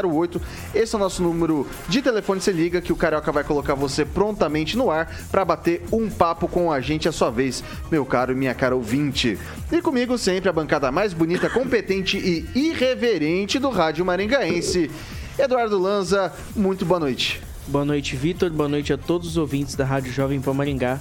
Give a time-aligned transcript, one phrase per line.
[0.08, 0.40] 0008.
[0.74, 2.40] Esse é o nosso número de telefone.
[2.40, 6.48] Você liga que o Carioca vai colocar você prontamente no ar para bater um papo
[6.48, 9.38] com a gente a sua vez, meu caro e minha cara ouvinte.
[9.70, 14.90] E comigo sempre a bancada mais bonita, competente e irreverente do rádio maringaense.
[15.38, 17.40] Eduardo Lanza, muito boa noite.
[17.66, 18.50] Boa noite, Vitor.
[18.50, 21.00] Boa noite a todos os ouvintes da Rádio Jovem Pan Maringá.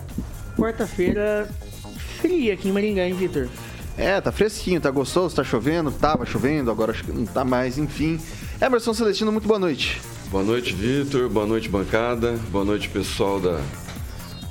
[0.57, 1.49] Quarta-feira
[2.19, 3.47] fria aqui em Maringá, hein, Vitor?
[3.97, 7.77] É, tá fresquinho, tá gostoso, tá chovendo, tava chovendo, agora acho que não tá mais,
[7.77, 8.19] enfim.
[8.61, 10.01] Emerson Celestino, muito boa noite.
[10.29, 11.29] Boa noite, Vitor.
[11.29, 12.33] Boa noite, bancada.
[12.51, 13.61] Boa noite, pessoal da,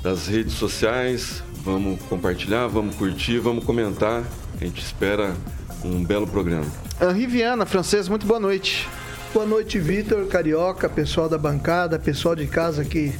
[0.01, 1.43] das redes sociais.
[1.63, 4.23] Vamos compartilhar, vamos curtir, vamos comentar.
[4.59, 5.35] A gente espera
[5.83, 6.86] um belo programa.
[6.99, 8.89] Henri Viana, francês, muito boa noite.
[9.31, 13.13] Boa noite, Vitor, Carioca, pessoal da bancada, pessoal de casa que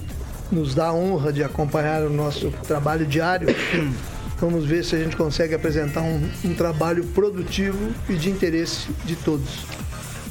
[0.52, 3.48] nos dá a honra de acompanhar o nosso trabalho diário.
[4.42, 9.16] Vamos ver se a gente consegue apresentar um, um trabalho produtivo e de interesse de
[9.16, 9.66] todos.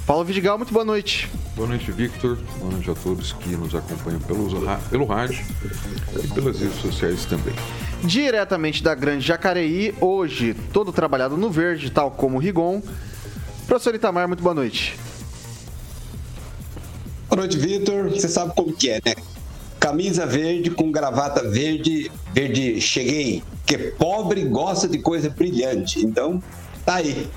[0.04, 1.30] Paulo Vidigal, muito boa noite.
[1.54, 2.38] Boa noite, Victor.
[2.58, 4.48] Boa noite a todos que nos acompanham pelo,
[4.90, 5.44] pelo rádio
[6.22, 7.54] e pelas redes sociais também.
[8.02, 12.82] Diretamente da Grande Jacareí, hoje todo trabalhado no verde, tal como o Rigon.
[13.66, 14.96] Professor Itamar, muito boa noite.
[17.28, 18.08] Boa noite, Vitor.
[18.10, 19.14] Você sabe como que é, né?
[19.80, 23.42] Camisa verde com gravata verde, verde cheguei.
[23.58, 26.04] Porque pobre gosta de coisa brilhante.
[26.04, 26.40] Então,
[26.84, 27.28] tá aí.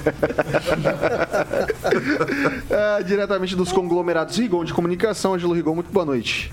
[2.70, 6.52] é, diretamente dos conglomerados Rigon de comunicação, Angelo Rigon, muito boa noite.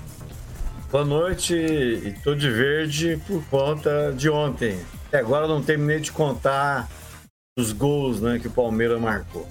[0.91, 4.77] Boa noite, e tô de verde por conta de ontem.
[5.07, 6.87] Até agora não terminei de contar
[7.57, 9.47] os gols né, que o Palmeiras marcou.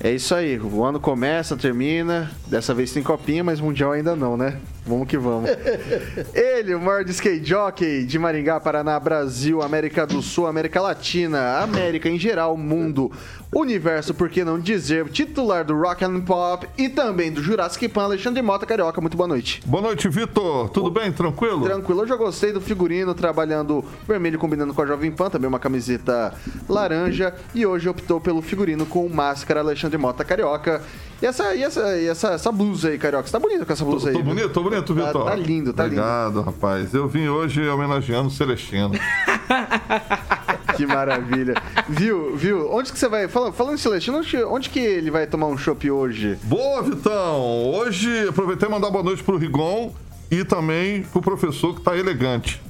[0.00, 2.30] É isso aí, o ano começa, termina.
[2.46, 4.58] Dessa vez tem copinha, mas mundial ainda não, né?
[4.84, 5.48] Vamos que vamos.
[6.34, 12.08] Ele, o maior skate jockey de Maringá, Paraná, Brasil, América do Sul, América Latina, América
[12.08, 13.10] em geral, mundo,
[13.54, 18.04] universo, por que não dizer, titular do Rock and Pop e também do Jurassic Pan,
[18.04, 19.00] Alexandre Mota Carioca.
[19.00, 19.62] Muito boa noite.
[19.64, 20.68] Boa noite, Vitor.
[20.70, 21.12] Tudo bem?
[21.12, 21.64] Tranquilo?
[21.64, 22.02] Tranquilo.
[22.02, 26.34] Eu já gostei do figurino, trabalhando vermelho combinando com a Jovem Pan, também uma camiseta
[26.68, 27.34] laranja.
[27.54, 30.82] E hoje optou pelo figurino com máscara Alexandre Mota Carioca.
[31.22, 33.26] E essa, e essa, e essa, essa blusa aí, Carioca?
[33.26, 34.22] Você tá bonito com essa blusa tô, aí.
[34.24, 35.24] Tô bonito, tô bonito, tá, Vitor.
[35.24, 36.40] Tá, lindo, tá Obrigado, lindo.
[36.40, 36.92] Obrigado, rapaz.
[36.92, 38.90] Eu vim hoje homenageando o Celestino.
[40.76, 41.54] que maravilha.
[41.88, 42.72] Viu, viu?
[42.72, 43.28] Onde que você vai...
[43.28, 46.38] Falando, falando em Celestino, onde, onde que ele vai tomar um chopp hoje?
[46.42, 47.70] Boa, Vitão!
[47.72, 49.92] Hoje, aproveitei e mandar boa noite pro Rigon
[50.30, 52.60] e também pro professor que tá elegante.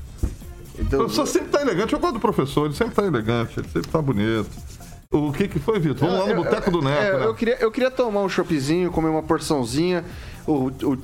[0.78, 1.92] Então, o professor sempre tá elegante.
[1.92, 4.50] Eu gosto do professor, ele sempre tá elegante, ele sempre tá bonito.
[5.10, 6.08] O que que foi, Vitor?
[6.08, 7.26] Vamos lá no Boteco do Neto, é, né?
[7.26, 10.04] Eu queria, eu queria tomar um choppzinho, comer uma porçãozinha.
[10.44, 10.98] O, o,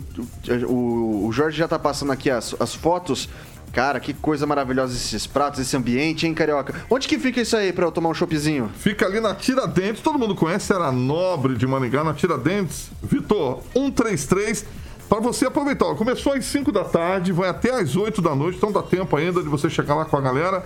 [0.66, 3.28] o, o Jorge já tá passando aqui as, as fotos.
[3.72, 6.74] Cara, que coisa maravilhosa esses pratos, esse ambiente, hein, Carioca?
[6.90, 8.68] Onde que fica isso aí pra eu tomar um choppzinho?
[8.76, 12.90] Fica ali na Tiradentes, todo mundo conhece, era nobre de Maringá, na Tiradentes.
[13.02, 14.66] Vitor, 133,
[15.08, 15.94] para você aproveitar.
[15.94, 19.40] Começou às 5 da tarde, vai até às 8 da noite, então dá tempo ainda
[19.40, 20.64] de você chegar lá com a galera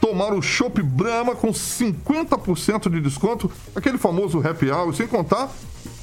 [0.00, 5.50] tomar o Chopp Brahma com 50% de desconto, aquele famoso happy hour, sem contar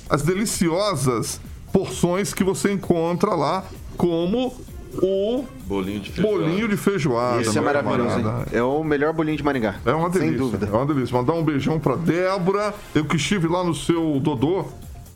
[0.09, 1.39] as deliciosas
[1.71, 3.63] porções que você encontra lá,
[3.97, 4.53] como
[5.01, 6.37] o bolinho de feijoada.
[6.37, 8.25] Bolinho de feijoada Esse é maravilhoso, hein?
[8.51, 9.75] É o melhor bolinho de Maringá.
[9.85, 10.29] É uma delícia.
[10.29, 10.69] Sem dúvida.
[10.71, 11.15] É uma delícia.
[11.15, 12.73] Mandar um beijão pra Débora.
[12.93, 14.65] Eu que estive lá no seu Dodô,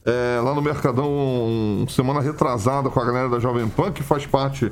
[0.06, 4.72] é, lá no Mercadão, semana retrasada com a galera da Jovem Pan, que faz parte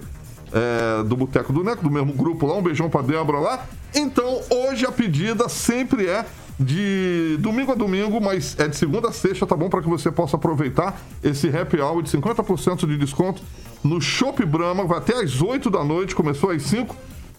[0.52, 2.56] é, do Boteco do Neco, do mesmo grupo lá.
[2.56, 3.66] Um beijão pra Débora lá.
[3.94, 6.26] Então, hoje a pedida sempre é
[6.60, 9.70] de domingo a domingo, mas é de segunda a sexta, tá bom?
[9.70, 13.42] Para que você possa aproveitar esse happy hour de 50% de desconto
[13.86, 14.86] no Shop Brahma.
[14.86, 16.96] Vai até às 8 da noite, começou às 5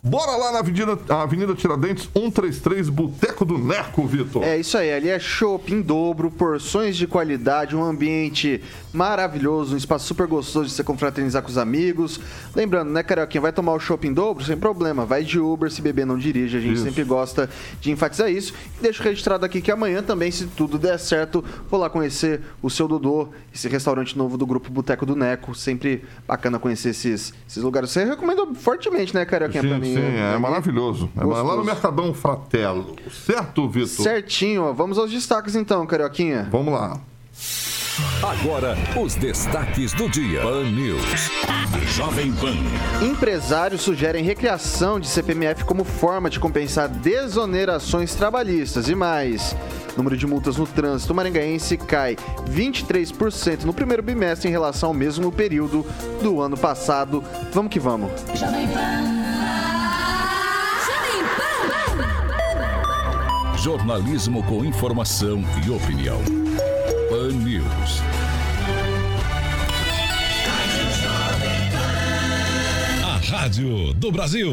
[0.07, 4.45] Bora lá na Avenida, Avenida Tiradentes 133, Boteco do Neco, Vitor.
[4.45, 8.63] É isso aí, ali é shopping dobro, porções de qualidade, um ambiente
[8.93, 12.21] maravilhoso, um espaço super gostoso de você confraternizar com os amigos.
[12.55, 14.45] Lembrando, né, Carioquinha, vai tomar o shopping dobro?
[14.45, 16.85] Sem problema, vai de Uber, se beber não dirige, a gente isso.
[16.85, 17.51] sempre gosta
[17.81, 18.55] de enfatizar isso.
[18.79, 22.71] E deixo registrado aqui que amanhã também, se tudo der certo, vou lá conhecer o
[22.71, 27.61] seu Dodô, esse restaurante novo do grupo Boteco do Neco, sempre bacana conhecer esses, esses
[27.61, 27.91] lugares.
[27.91, 29.96] Você recomenda fortemente, né, Carioquinha, sim, pra mim?
[30.01, 31.11] Sim, é, é maravilhoso.
[31.17, 32.97] É lá no Mercadão Fratello.
[33.11, 34.05] Certo, Vitor?
[34.05, 34.73] Certinho.
[34.75, 36.49] Vamos aos destaques então, Carioquinha.
[36.51, 37.01] Vamos lá.
[38.23, 40.43] Agora, os destaques do dia.
[40.43, 41.31] Pan News.
[41.95, 42.55] Jovem Pan.
[43.03, 49.57] Empresários sugerem recriação de CPMF como forma de compensar desonerações trabalhistas e mais.
[49.97, 52.17] Número de multas no trânsito maringaense cai
[52.51, 55.87] 23% no primeiro bimestre em relação ao mesmo período
[56.23, 57.25] do ano passado.
[57.53, 58.11] Vamos que vamos.
[58.35, 59.16] Jovem Pan.
[63.67, 66.21] Jornalismo com informação e opinião.
[67.11, 68.01] Pan News.
[73.05, 74.53] A Rádio do Brasil.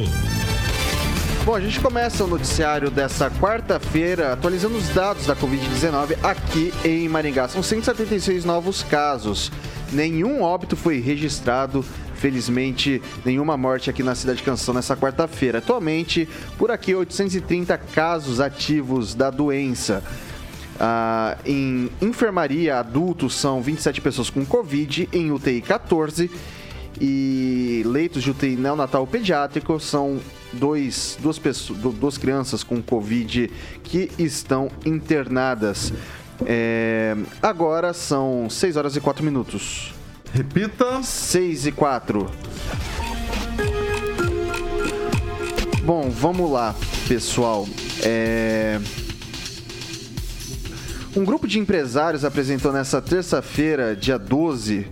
[1.45, 7.07] Bom, a gente começa o noticiário dessa quarta-feira atualizando os dados da Covid-19 aqui em
[7.07, 7.47] Maringá.
[7.47, 9.51] São 176 novos casos.
[9.91, 11.85] Nenhum óbito foi registrado
[12.23, 15.57] Felizmente, nenhuma morte aqui na cidade de Canção nessa quarta-feira.
[15.57, 16.25] Atualmente,
[16.57, 20.01] por aqui, 830 casos ativos da doença.
[20.79, 26.31] Ah, em enfermaria, adultos são 27 pessoas com Covid, em UTI 14
[27.01, 30.21] e leitos de UTI neonatal pediátrico são
[30.53, 33.51] dois, duas, pessoas, duas crianças com Covid
[33.83, 35.91] que estão internadas.
[36.45, 39.92] É, agora são 6 horas e 4 minutos.
[40.33, 41.03] Repita.
[41.03, 42.27] 6 e 4.
[45.85, 46.73] Bom, vamos lá,
[47.07, 47.67] pessoal.
[48.01, 48.79] É...
[51.15, 54.87] Um grupo de empresários apresentou nessa terça-feira, dia 12,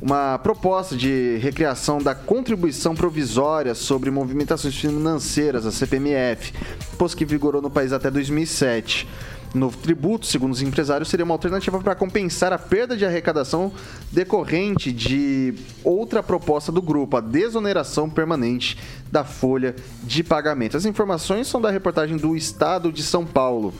[0.00, 6.52] uma proposta de recriação da contribuição provisória sobre movimentações financeiras, a CPMF,
[6.96, 9.08] posto que vigorou no país até 2007
[9.54, 13.72] novo tributo, segundo os empresários, seria uma alternativa para compensar a perda de arrecadação
[14.10, 18.76] decorrente de outra proposta do grupo, a desoneração permanente
[19.10, 20.76] da folha de pagamento.
[20.76, 23.72] As informações são da reportagem do Estado de São Paulo.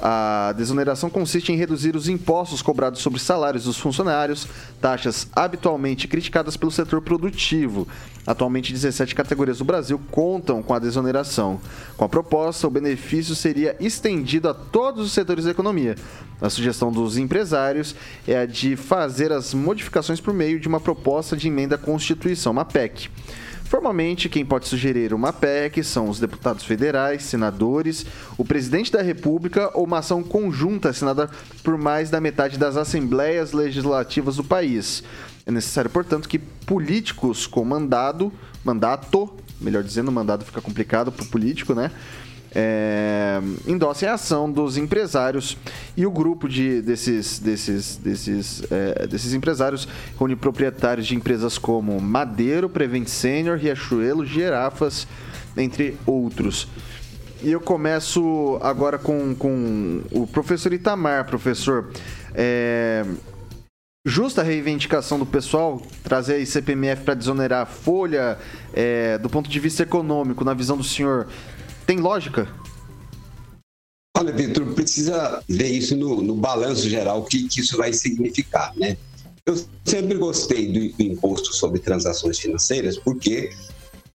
[0.00, 4.46] A desoneração consiste em reduzir os impostos cobrados sobre salários dos funcionários,
[4.80, 7.86] taxas habitualmente criticadas pelo setor produtivo.
[8.24, 11.60] Atualmente, 17 categorias do Brasil contam com a desoneração.
[11.96, 15.96] Com a proposta, o benefício seria estendido a todos os setores da economia.
[16.40, 21.36] A sugestão dos empresários é a de fazer as modificações por meio de uma proposta
[21.36, 23.10] de emenda à Constituição, uma PEC.
[23.68, 28.06] Formalmente, quem pode sugerir uma PEC são os deputados federais, senadores,
[28.38, 31.28] o presidente da República ou uma ação conjunta assinada
[31.62, 35.04] por mais da metade das assembleias legislativas do país.
[35.44, 38.32] É necessário, portanto, que políticos com mandado,
[38.64, 41.90] mandato, melhor dizendo, mandado fica complicado para o político, né?
[42.60, 45.56] É, endossem a ação dos empresários
[45.96, 49.86] e o grupo de, desses, desses, desses, é, desses empresários
[50.18, 55.06] reúne proprietários de empresas como Madeiro, Prevent Senior, Riachuelo, Girafas,
[55.56, 56.66] entre outros.
[57.44, 61.92] E eu começo agora com, com o professor Itamar, professor.
[62.34, 63.04] É,
[64.04, 68.36] justa reivindicação do pessoal trazer a ICPMF para desonerar a folha
[68.74, 71.28] é, do ponto de vista econômico, na visão do senhor,
[71.88, 72.46] tem lógica?
[74.14, 78.76] Olha, Vitor, precisa ver isso no, no balanço geral, o que, que isso vai significar,
[78.76, 78.98] né?
[79.46, 83.50] Eu sempre gostei do, imposto sobre transações financeiras, porque,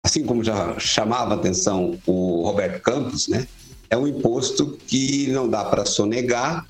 [0.03, 3.47] assim como já chamava a atenção o Roberto Campos, né?
[3.89, 6.67] É um imposto que não dá para sonegar,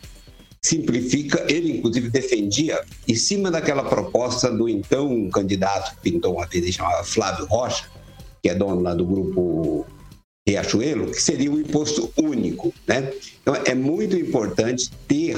[0.62, 1.44] simplifica.
[1.52, 7.04] Ele, inclusive, defendia, em cima daquela proposta do então candidato que pintou uma vez, chamava
[7.04, 7.86] Flávio Rocha,
[8.44, 9.88] que é dono lá do grupo
[10.48, 12.74] Riachuelo, que seria um imposto único.
[12.88, 13.14] Né?
[13.42, 15.38] Então, é muito importante ter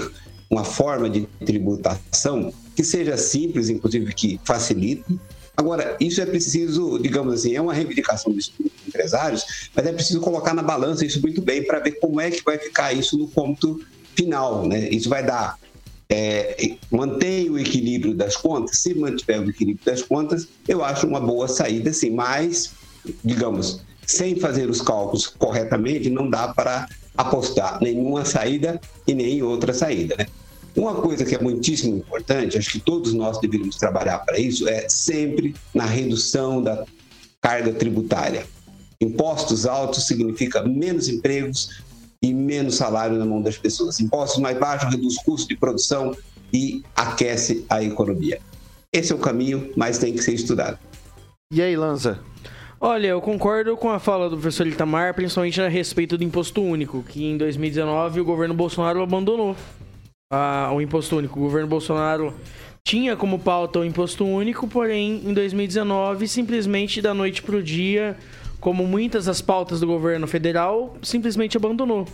[0.50, 5.20] uma forma de tributação que seja simples, inclusive que facilite.
[5.56, 8.52] Agora, isso é preciso, digamos assim, é uma reivindicação dos
[8.88, 12.44] empresários, mas é preciso colocar na balança isso muito bem para ver como é que
[12.44, 13.82] vai ficar isso no ponto
[14.16, 14.68] final.
[14.68, 14.90] Né?
[14.90, 15.60] Isso vai dar
[16.10, 21.20] é, mantém o equilíbrio das contas, se mantiver o equilíbrio das contas, eu acho uma
[21.20, 22.72] boa saída, sim, mas,
[23.24, 29.74] digamos, sem fazer os cálculos corretamente, não dá para apostar nenhuma saída e nem outra
[29.74, 30.16] saída.
[30.18, 30.26] Né?
[30.76, 34.88] Uma coisa que é muitíssimo importante, acho que todos nós deveríamos trabalhar para isso, é
[34.90, 36.86] sempre na redução da
[37.42, 38.46] carga tributária.
[39.00, 41.84] Impostos altos significa menos empregos
[42.22, 44.00] e menos salário na mão das pessoas.
[44.00, 46.16] Impostos mais baixos reduz o custo de produção
[46.52, 48.40] e aquece a economia.
[48.92, 50.80] Esse é o caminho, mas tem que ser estudado.
[51.52, 52.20] E aí, Lanza?
[52.86, 57.02] Olha, eu concordo com a fala do professor Itamar, principalmente a respeito do imposto único,
[57.02, 59.56] que em 2019 o governo Bolsonaro abandonou
[60.30, 61.40] a, o imposto único.
[61.40, 62.34] O governo Bolsonaro
[62.86, 68.18] tinha como pauta o imposto único, porém em 2019, simplesmente da noite para o dia,
[68.60, 72.06] como muitas das pautas do governo federal, simplesmente abandonou.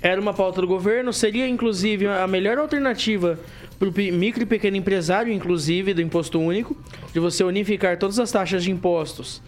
[0.00, 3.38] Era uma pauta do governo, seria inclusive a melhor alternativa
[3.78, 6.74] para o micro e pequeno empresário, inclusive do imposto único,
[7.12, 9.42] de você unificar todas as taxas de impostos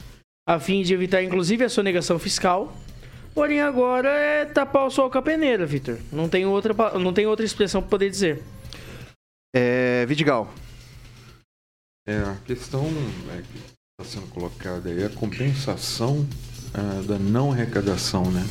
[0.49, 2.75] a fim de evitar inclusive a sonegação fiscal.
[3.35, 5.99] Porém, agora é tapar o sol com a peneira, Vitor.
[6.11, 8.43] Não tem outra, não tem outra expressão para poder dizer.
[9.55, 10.51] É, Vidigal.
[12.09, 12.87] É, a questão
[13.31, 16.27] é, que está sendo colocada aí é a compensação
[16.73, 18.45] é, da não arrecadação, né?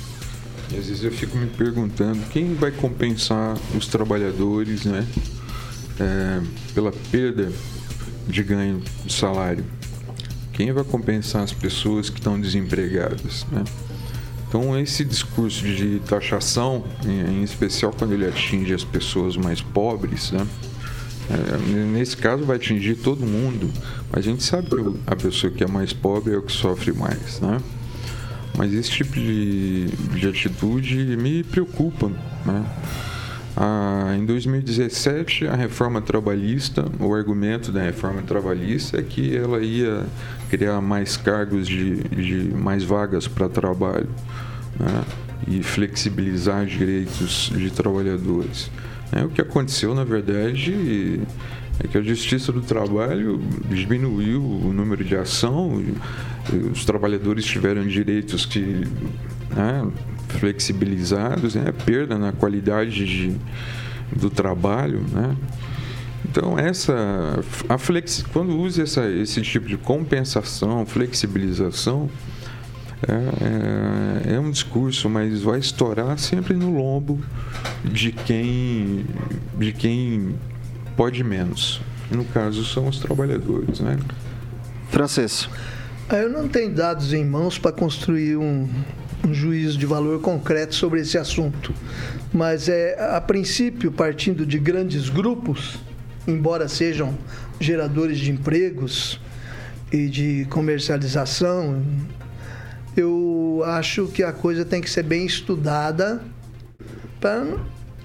[0.72, 5.04] E às vezes eu fico me perguntando quem vai compensar os trabalhadores, né?
[6.00, 7.52] É, pela perda
[8.28, 9.66] de ganho de salário.
[10.58, 13.46] Quem vai compensar as pessoas que estão desempregadas?
[13.52, 13.64] Né?
[14.50, 20.48] Então, esse discurso de taxação, em especial quando ele atinge as pessoas mais pobres, né?
[21.30, 23.70] É, nesse caso vai atingir todo mundo,
[24.10, 26.92] mas a gente sabe que a pessoa que é mais pobre é o que sofre
[26.92, 27.62] mais, né?
[28.58, 32.08] Mas esse tipo de, de atitude me preocupa,
[32.46, 32.66] né?
[33.60, 40.06] Ah, em 2017, a reforma trabalhista, o argumento da reforma trabalhista é que ela ia
[40.48, 44.10] criar mais cargos de, de mais vagas para trabalho
[44.80, 45.04] né,
[45.48, 48.70] e flexibilizar direitos de trabalhadores.
[49.12, 51.20] É, o que aconteceu, na verdade,
[51.84, 55.84] é que a Justiça do Trabalho diminuiu o número de ação,
[56.72, 58.84] os trabalhadores tiveram direitos que
[59.56, 59.88] né,
[60.28, 61.72] flexibilizados, né?
[61.86, 63.36] perda na qualidade de,
[64.16, 65.36] do trabalho, né?
[66.30, 72.10] Então essa a flexi, quando usa essa, esse tipo de compensação, flexibilização,
[73.08, 77.20] é, é, é, um discurso, mas vai estourar sempre no lombo
[77.84, 79.06] de quem
[79.58, 80.36] de quem
[80.98, 81.80] pode menos.
[82.10, 83.98] No caso são os trabalhadores, né?
[84.90, 85.48] Francês.
[86.10, 88.68] Eu não tenho dados em mãos para construir um,
[89.26, 91.74] um juízo de valor concreto sobre esse assunto.
[92.34, 95.78] Mas é a princípio, partindo de grandes grupos,
[96.26, 97.16] embora sejam
[97.60, 99.20] geradores de empregos
[99.92, 101.84] e de comercialização,
[102.96, 106.22] eu acho que a coisa tem que ser bem estudada
[107.20, 107.46] para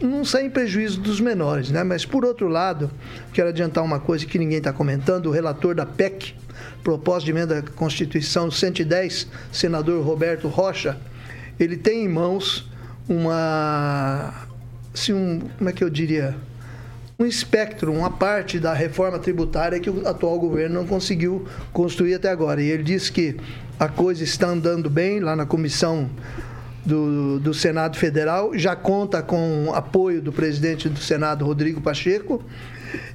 [0.02, 1.82] não sair em prejuízo dos menores, né?
[1.84, 2.90] Mas por outro lado,
[3.32, 6.34] quero adiantar uma coisa que ninguém está comentando, o relator da PEC,
[6.82, 10.98] proposta de emenda à Constituição 110, senador Roberto Rocha,
[11.58, 12.68] ele tem em mãos
[13.08, 14.32] uma.
[14.92, 16.36] Assim, um, como é que eu diria?
[17.18, 22.28] Um espectro, uma parte da reforma tributária que o atual governo não conseguiu construir até
[22.28, 22.60] agora.
[22.60, 23.36] E ele diz que
[23.78, 26.10] a coisa está andando bem lá na comissão
[26.84, 32.42] do, do Senado Federal, já conta com apoio do presidente do Senado, Rodrigo Pacheco,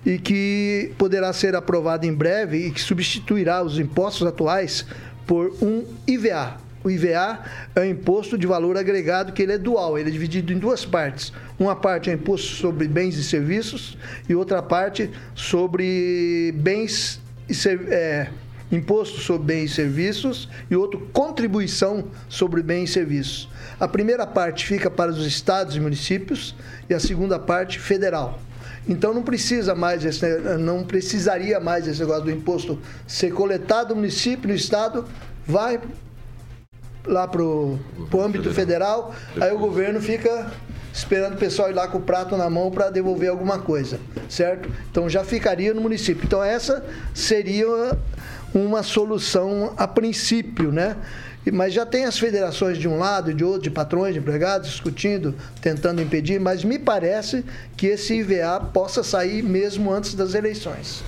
[0.06, 4.86] e que poderá ser aprovado em breve e que substituirá os impostos atuais
[5.26, 6.58] por um IVA,
[6.88, 7.40] o IVA
[7.76, 10.86] é o imposto de valor agregado, que ele é dual, ele é dividido em duas
[10.86, 11.34] partes.
[11.60, 13.98] Uma parte é imposto sobre bens e serviços
[14.30, 17.20] e outra parte sobre bens
[17.50, 17.54] e
[17.90, 18.30] é,
[18.72, 23.50] imposto sobre bens e serviços e outro contribuição sobre bens e serviços.
[23.80, 26.56] A primeira parte fica para os estados e municípios
[26.90, 28.40] e a segunda parte federal.
[28.88, 30.26] Então não precisa mais esse,
[30.60, 35.06] não precisaria mais esse negócio do imposto ser coletado no município, no estado,
[35.46, 35.80] vai
[37.06, 37.80] lá para o
[38.22, 40.52] âmbito federal, aí o governo fica
[40.94, 44.70] esperando o pessoal ir lá com o prato na mão para devolver alguma coisa, certo?
[44.90, 46.26] Então já ficaria no município.
[46.26, 46.84] Então essa
[47.14, 47.98] seria
[48.54, 50.96] uma solução a princípio, né?
[51.51, 55.34] Mas já tem as federações de um lado de outro, de patrões, de empregados, discutindo,
[55.62, 57.46] tentando impedir, mas me parece
[57.77, 61.04] que esse IVA possa sair mesmo antes das eleições.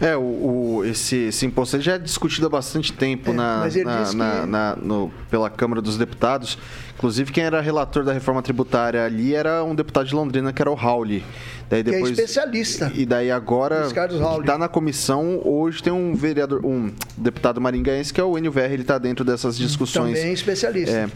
[0.00, 3.70] É, o, o esse, esse imposto já é discutido há bastante tempo é, na, na,
[3.70, 4.16] que...
[4.16, 6.58] na, na no, pela Câmara dos Deputados.
[6.96, 10.70] Inclusive, quem era relator da reforma tributária ali era um deputado de Londrina, que era
[10.70, 11.24] o Rauli.
[11.70, 12.90] Daí depois, que é especialista.
[12.94, 18.24] E daí agora, está na comissão, hoje tem um vereador, um deputado maringaense, que é
[18.24, 20.16] o Enio Verri, ele está dentro dessas discussões.
[20.16, 20.92] Também especialista.
[20.92, 21.08] É.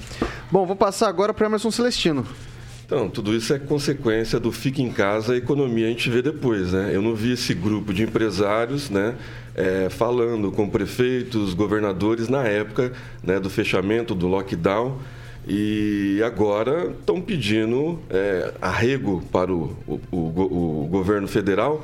[0.50, 2.24] Bom, vou passar agora para Emerson Celestino.
[2.92, 6.74] Então, tudo isso é consequência do fique em casa, a economia a gente vê depois,
[6.74, 6.90] né?
[6.92, 9.14] Eu não vi esse grupo de empresários, né,
[9.54, 12.92] é, falando com prefeitos, governadores na época
[13.24, 14.98] né, do fechamento, do lockdown,
[15.48, 21.82] e agora estão pedindo é, arrego para o, o, o, o governo federal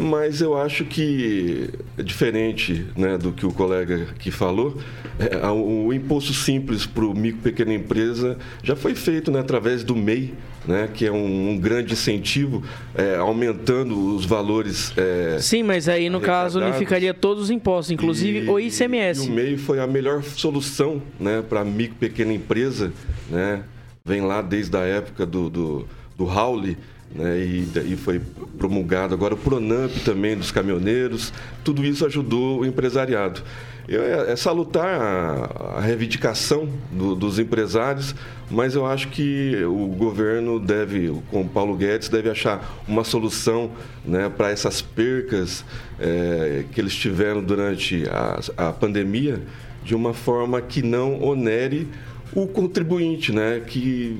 [0.00, 4.78] mas eu acho que é diferente né, do que o colega aqui falou.
[5.18, 9.94] É, o imposto simples para o micro pequena empresa já foi feito né, através do
[9.94, 10.34] MEI,
[10.66, 12.62] né, que é um, um grande incentivo,
[12.94, 14.92] é, aumentando os valores.
[14.96, 19.26] É, Sim, mas aí no caso unificaria todos os impostos, inclusive e, o ICMS.
[19.26, 22.92] E o MEI foi a melhor solução né, para a micro pequena empresa.
[23.28, 23.62] Né,
[24.04, 26.76] vem lá desde a época do, do, do Howley
[27.14, 28.20] né, e, e foi
[28.58, 31.32] promulgado agora o Pronamp também dos caminhoneiros,
[31.64, 33.42] tudo isso ajudou o empresariado.
[33.88, 38.14] É, é salutar a, a reivindicação do, dos empresários,
[38.50, 43.72] mas eu acho que o governo deve, com Paulo Guedes, deve achar uma solução
[44.04, 45.64] né, para essas percas
[45.98, 49.42] é, que eles tiveram durante a, a pandemia,
[49.84, 51.88] de uma forma que não onere
[52.34, 54.16] o contribuinte, né, que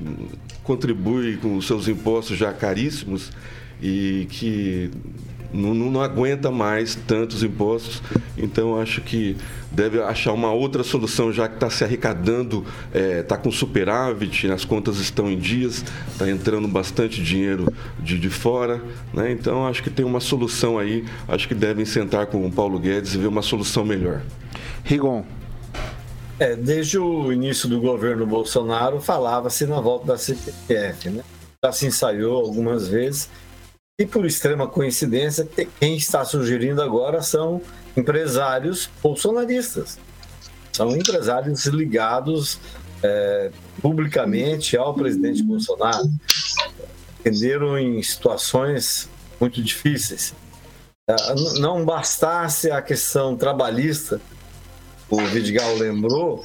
[0.63, 3.31] contribui com os seus impostos já caríssimos
[3.83, 4.91] e que
[5.53, 8.03] não, não, aguenta mais tantos impostos.
[8.39, 9.37] Então, acho que
[9.71, 14.51] deve achar uma outra solução, já que está se arrecadando, está é, tá com superávit,
[14.51, 18.81] as contas estão em dias, está entrando bastante dinheiro de, de fora.
[19.13, 19.33] Né?
[19.33, 21.05] Então, acho que tem uma solução aí.
[21.29, 24.23] Acho que devem sentar com o Paulo Guedes e ver uma solução melhor.
[24.85, 25.25] Rigon.
[26.43, 31.23] É, desde o início do governo Bolsonaro falava-se na volta da CPF, né?
[31.65, 33.31] Já se ensaiou algumas vezes
[33.97, 37.63] e por extrema coincidência quem está sugerindo agora são
[37.97, 40.01] empresários bolsonaristas,
[40.73, 42.59] são empresários ligados
[43.05, 46.11] é, publicamente ao presidente Bolsonaro,
[47.21, 50.35] entenderam em situações muito difíceis.
[51.09, 51.15] É,
[51.61, 54.21] não bastasse a questão trabalhista
[55.13, 56.43] o Vidigal lembrou,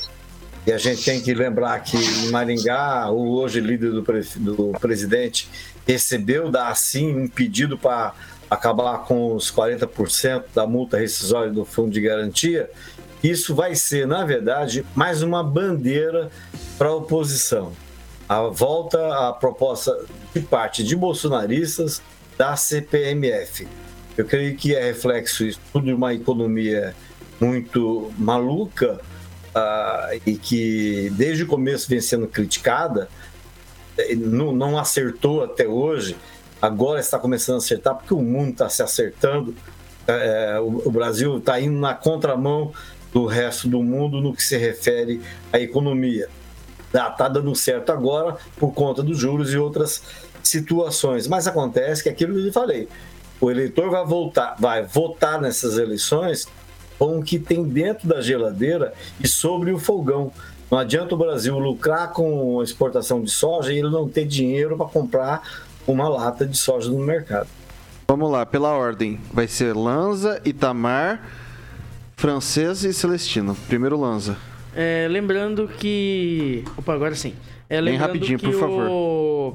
[0.65, 4.73] e a gente tem que lembrar que em Maringá, o hoje líder do, pre do
[4.81, 5.49] presidente
[5.87, 8.13] recebeu da assim um pedido para
[8.51, 12.69] acabar com os 40% da multa rescisória do fundo de garantia.
[13.23, 16.29] Isso vai ser, na verdade, mais uma bandeira
[16.77, 17.71] para a oposição.
[18.27, 19.97] A volta à proposta
[20.33, 22.01] de parte de bolsonaristas
[22.37, 23.65] da CPMF.
[24.17, 26.93] Eu creio que é reflexo isso tudo de uma economia
[27.39, 28.99] muito maluca
[29.55, 33.09] uh, e que desde o começo vem sendo criticada,
[33.97, 36.15] eh, não, não acertou até hoje,
[36.61, 39.55] agora está começando a acertar porque o mundo está se acertando.
[40.07, 42.71] É, o, o Brasil está indo na contramão
[43.11, 45.21] do resto do mundo no que se refere
[45.51, 46.29] à economia.
[46.85, 50.01] Está tá dando certo agora por conta dos juros e outras
[50.41, 51.27] situações.
[51.27, 52.87] Mas acontece que aquilo que eu falei,
[53.41, 56.47] o eleitor vai voltar, vai votar nessas eleições
[56.97, 60.31] com o que tem dentro da geladeira e sobre o fogão.
[60.69, 64.75] Não adianta o Brasil lucrar com a exportação de soja e ele não ter dinheiro
[64.75, 65.41] para comprar
[65.85, 67.47] uma lata de soja no mercado.
[68.07, 69.19] Vamos lá, pela ordem.
[69.31, 71.21] Vai ser Lanza, Itamar,
[72.17, 73.55] Francês e Celestino.
[73.67, 74.37] Primeiro Lanza.
[74.75, 76.63] É, lembrando que.
[76.77, 77.33] Opa, agora sim.
[77.69, 78.87] É, Bem rapidinho, por favor.
[78.89, 79.53] O...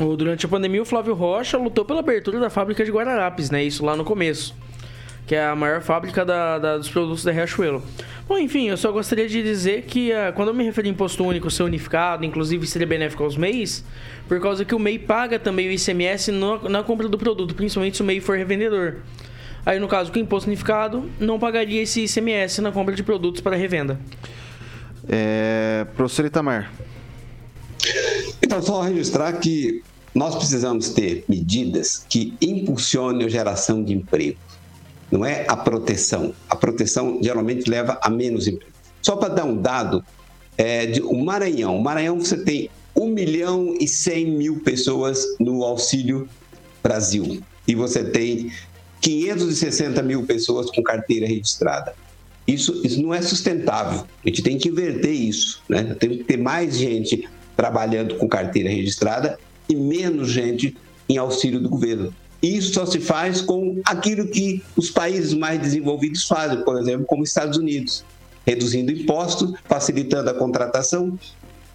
[0.00, 0.16] o...
[0.16, 3.64] Durante a pandemia, o Flávio Rocha lutou pela abertura da fábrica de Guararapes, né?
[3.64, 4.54] Isso lá no começo
[5.26, 7.82] que é a maior fábrica da, da, dos produtos da Riachuelo.
[8.28, 11.24] Bom, enfim, eu só gostaria de dizer que uh, quando eu me referi a imposto
[11.24, 13.84] único ser unificado, inclusive seria benéfico aos MEIs,
[14.28, 17.96] por causa que o MEI paga também o ICMS no, na compra do produto, principalmente
[17.96, 18.96] se o MEI for revendedor.
[19.64, 23.56] Aí, no caso, com imposto unificado, não pagaria esse ICMS na compra de produtos para
[23.56, 23.98] revenda.
[25.08, 26.72] É, professor Itamar.
[28.40, 29.82] Então, só registrar que
[30.14, 34.38] nós precisamos ter medidas que impulsionem a geração de emprego.
[35.10, 36.34] Não é a proteção.
[36.48, 38.72] A proteção geralmente leva a menos emprego.
[39.02, 40.04] Só para dar um dado,
[40.58, 41.76] é, de, o Maranhão.
[41.76, 46.28] O Maranhão você tem 1 milhão e 100 mil pessoas no Auxílio
[46.82, 47.42] Brasil.
[47.68, 48.50] E você tem
[49.00, 51.94] 560 mil pessoas com carteira registrada.
[52.46, 54.06] Isso, isso não é sustentável.
[54.24, 55.62] A gente tem que inverter isso.
[55.68, 55.96] Né?
[55.98, 59.38] Tem que ter mais gente trabalhando com carteira registrada
[59.68, 60.76] e menos gente
[61.08, 62.14] em auxílio do governo.
[62.42, 67.22] Isso só se faz com aquilo que os países mais desenvolvidos fazem, por exemplo, como
[67.22, 68.04] os Estados Unidos,
[68.46, 71.18] reduzindo impostos, facilitando a contratação.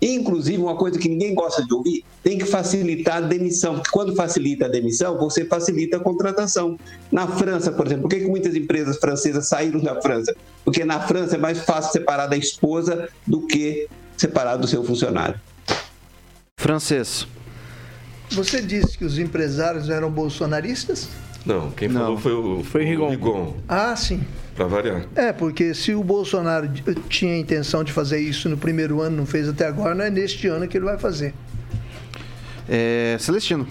[0.01, 4.15] Inclusive, uma coisa que ninguém gosta de ouvir, tem que facilitar a demissão, porque quando
[4.15, 6.77] facilita a demissão, você facilita a contratação.
[7.11, 10.35] Na França, por exemplo, por que, que muitas empresas francesas saíram da França?
[10.65, 15.39] Porque na França é mais fácil separar da esposa do que separar do seu funcionário.
[16.57, 17.27] Francês.
[18.31, 21.09] Você disse que os empresários eram bolsonaristas?
[21.45, 22.01] Não, quem Não.
[22.01, 23.09] falou foi o, Foi Rigon.
[23.09, 24.21] Rigon, Ah, sim.
[24.55, 25.05] para variar.
[25.15, 26.69] É, porque se o Bolsonaro
[27.09, 30.09] tinha a intenção de fazer isso no primeiro ano, não fez até agora, não é
[30.09, 31.33] neste ano que ele vai fazer.
[32.69, 33.67] É, Celestino.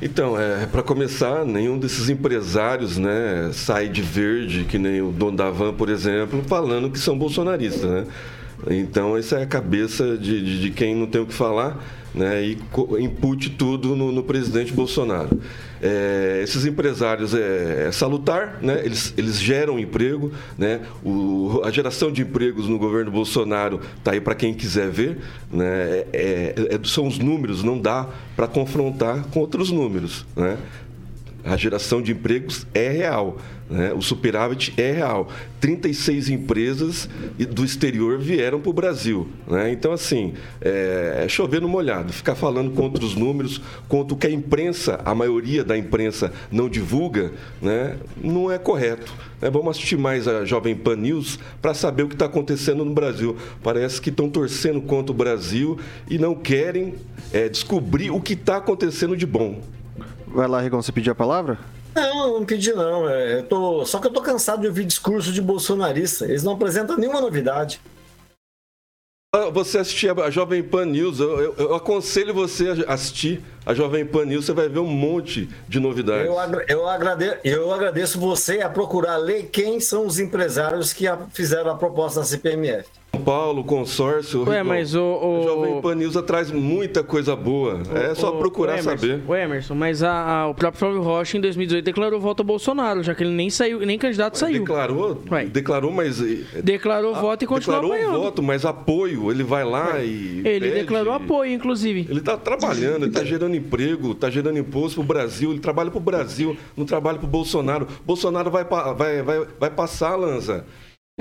[0.00, 5.36] Então, é, para começar, nenhum desses empresários né, sai de verde, que nem o dono
[5.36, 7.88] da Van, por exemplo, falando que são bolsonaristas.
[7.88, 8.06] Né?
[8.70, 11.82] Então, essa é a cabeça de, de, de quem não tem o que falar
[12.14, 12.58] né, e
[13.00, 15.40] impute tudo no, no presidente Bolsonaro.
[15.80, 22.12] É, esses empresários é, é salutar, né, eles, eles geram emprego, né, o, a geração
[22.12, 25.18] de empregos no governo Bolsonaro está aí para quem quiser ver,
[25.50, 30.24] né, é- é- são os números, não dá para confrontar com outros números.
[30.36, 30.56] Né?
[31.44, 33.38] A geração de empregos é real.
[33.70, 33.92] Né?
[33.92, 35.28] O superávit é real.
[35.60, 37.08] 36 empresas
[37.50, 39.28] do exterior vieram para o Brasil.
[39.46, 39.72] Né?
[39.72, 42.12] Então, assim, é, é chover no molhado.
[42.12, 46.68] Ficar falando contra os números, contra o que a imprensa, a maioria da imprensa, não
[46.68, 47.96] divulga, né?
[48.22, 49.12] não é correto.
[49.40, 49.48] né?
[49.50, 53.36] Vamos assistir mais a Jovem Pan News para saber o que está acontecendo no Brasil.
[53.62, 55.78] Parece que estão torcendo contra o Brasil
[56.10, 56.94] e não querem
[57.32, 59.60] é, descobrir o que está acontecendo de bom.
[60.26, 61.58] Vai lá, Rigon, você pediu a palavra?
[61.94, 63.08] Não, não pedi não.
[63.08, 63.84] É, eu tô...
[63.84, 66.24] Só que eu tô cansado de ouvir discurso de bolsonarista.
[66.24, 67.80] Eles não apresentam nenhuma novidade.
[69.34, 73.72] Ah, Você assistir a Jovem Pan News, eu, eu- eu aconselho você a assistir a
[73.72, 76.26] Jovem Pan News, você vai ver um monte de novidades.
[76.26, 81.06] Eu, agra- eu, agrade- eu agradeço você a procurar ler quem são os empresários que
[81.06, 82.86] a- fizeram a proposta da CPMF.
[83.14, 84.42] São Paulo, consórcio.
[84.48, 87.80] Ué, mas o- o- A Jovem Pan News traz muita coisa boa.
[87.94, 89.22] é só O- procurar o Emerson, saber.
[89.28, 93.02] O Emerson, mas a- a- o próprio Flávio Rocha em 2018 declarou voto ao Bolsonaro,
[93.02, 94.60] já que ele nem saiu, nem candidato saiu.
[94.60, 95.44] Declarou, Ué.
[95.44, 96.22] declarou, mas.
[96.22, 98.24] eh, Declarou voto e continuou Declarou apoiando.
[98.24, 100.40] voto, mas apoio, ele vai lá e.
[100.42, 100.70] Ele pede.
[100.80, 102.06] declarou apoio, inclusive.
[102.08, 105.90] Ele está trabalhando, ele está gerando emprego, está gerando imposto para o Brasil, ele trabalha
[105.90, 107.86] para o Brasil, não trabalha para o Bolsonaro.
[108.06, 110.64] Bolsonaro vai, vai, vai, vai passar, Lanza.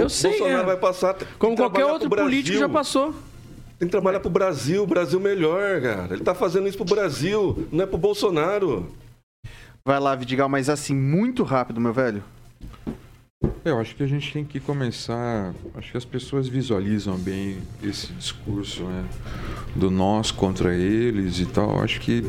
[0.02, 0.66] Eu sei, Bolsonaro é.
[0.66, 1.16] vai passar.
[1.38, 3.14] Como qualquer outro político já passou.
[3.80, 6.14] Tem que trabalhar para o Brasil, o Brasil melhor, cara.
[6.14, 8.88] Ele está fazendo isso para o Brasil, não é para o Bolsonaro.
[9.84, 12.24] Vai lá, Vidigal, mas assim, muito rápido, meu velho.
[13.66, 15.54] Eu acho que a gente tem que começar.
[15.76, 19.06] Acho que as pessoas visualizam bem esse discurso, né?
[19.76, 21.82] Do nós contra eles e tal.
[21.82, 22.26] Acho que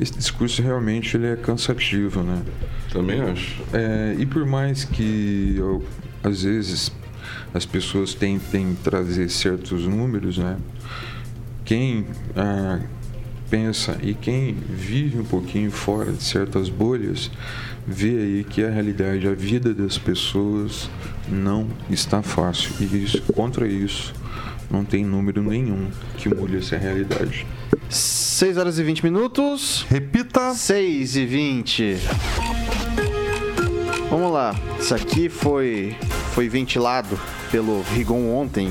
[0.00, 2.42] esse discurso realmente ele é cansativo, né?
[2.92, 3.62] Também acho.
[3.72, 5.82] É, e por mais que eu,
[6.22, 6.92] às vezes
[7.54, 10.56] as pessoas tentem trazer certos números, né?
[11.64, 12.06] Quem
[12.36, 12.80] ah,
[13.50, 17.30] pensa e quem vive um pouquinho fora de certas bolhas
[17.86, 20.88] vê aí que a realidade, a vida das pessoas
[21.28, 24.14] não está fácil e isso, contra isso
[24.70, 27.46] não tem número nenhum que mude essa realidade.
[27.90, 29.84] 6 horas e 20 minutos.
[29.88, 30.54] Repita.
[30.54, 31.96] 6 e 20.
[34.12, 34.54] Vamos lá.
[34.78, 35.96] Isso aqui foi,
[36.34, 37.18] foi ventilado
[37.50, 38.70] pelo Rigon ontem.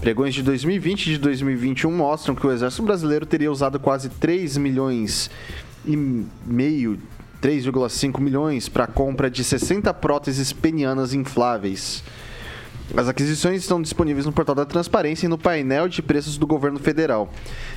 [0.00, 4.56] Pregões de 2020 e de 2021 mostram que o Exército Brasileiro teria usado quase 3
[4.56, 5.30] milhões
[5.84, 6.98] e meio,
[7.42, 12.02] 3,5 milhões para a compra de 60 próteses penianas infláveis.
[12.96, 16.78] As aquisições estão disponíveis no portal da Transparência e no painel de preços do governo
[16.78, 17.30] federal.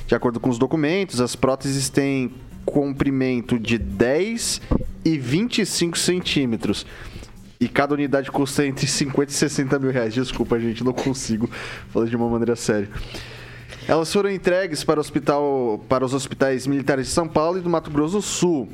[0.06, 2.32] De acordo com os documentos, as próteses têm
[2.64, 4.62] comprimento de 10
[5.06, 6.84] e 25 centímetros.
[7.60, 10.12] E cada unidade custa entre 50 e 60 mil reais.
[10.12, 11.48] Desculpa, gente, não consigo
[11.90, 12.90] falar de uma maneira séria.
[13.86, 17.88] Elas foram entregues para, hospital, para os hospitais militares de São Paulo e do Mato
[17.88, 18.68] Grosso do Sul.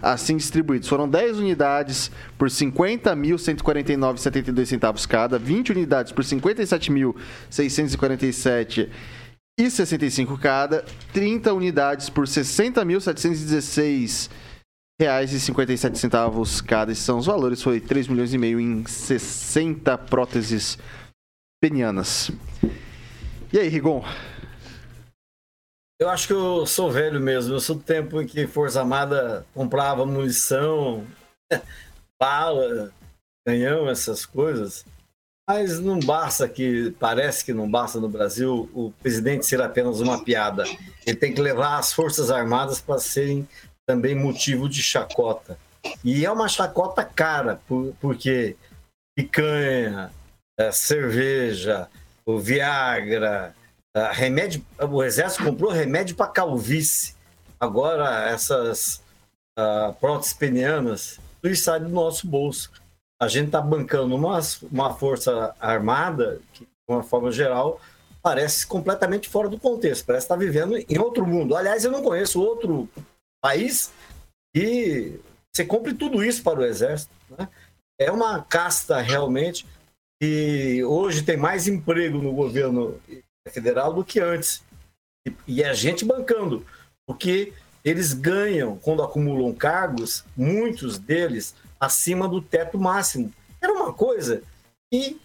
[0.01, 0.87] assim distribuídos.
[0.87, 8.89] Foram 10 unidades por 50.149,72 centavos cada, 20 unidades por 57.647
[9.59, 14.29] e 65 cada, 30 unidades por 60.716
[14.99, 16.91] reais e 57 centavos cada.
[16.91, 20.77] Esses são os valores, foi 3 milhões e meio em 60 próteses
[21.61, 22.31] penianas.
[23.51, 24.03] E aí, Rigon?
[25.99, 27.53] Eu acho que eu sou velho mesmo.
[27.53, 31.05] Eu sou do tempo em que Força Armada comprava munição,
[32.19, 32.91] bala,
[33.45, 34.85] canhão, essas coisas.
[35.49, 40.23] Mas não basta que, parece que não basta no Brasil o presidente ser apenas uma
[40.23, 40.65] piada.
[41.05, 43.47] Ele tem que levar as Forças Armadas para serem
[43.87, 45.57] também motivo de chacota.
[46.03, 47.61] E é uma chacota cara,
[48.01, 48.57] porque
[49.15, 50.11] picanha,
[50.59, 51.87] é, cerveja,
[52.25, 53.55] o Viagra,
[53.97, 54.63] é, remédio.
[54.89, 57.15] O exército comprou remédio para calvície.
[57.59, 59.01] Agora, essas
[59.57, 62.71] uh, próteses penianas, tudo isso sai do nosso bolso
[63.19, 64.39] a gente está bancando uma,
[64.71, 67.81] uma força armada que, de uma forma geral,
[68.21, 71.55] parece completamente fora do contexto, parece estar tá vivendo em outro mundo.
[71.55, 72.87] Aliás, eu não conheço outro
[73.41, 73.91] país
[74.53, 75.19] que
[75.51, 77.11] você compre tudo isso para o exército.
[77.29, 77.49] Né?
[77.99, 79.65] É uma casta realmente
[80.21, 82.99] que hoje tem mais emprego no governo
[83.47, 84.63] federal do que antes.
[85.47, 86.65] E, é a gente bancando,
[87.05, 93.33] porque eles ganham, quando acumulam cargos, muitos deles acima do teto máximo.
[93.61, 94.41] Era uma coisa
[94.91, 95.19] que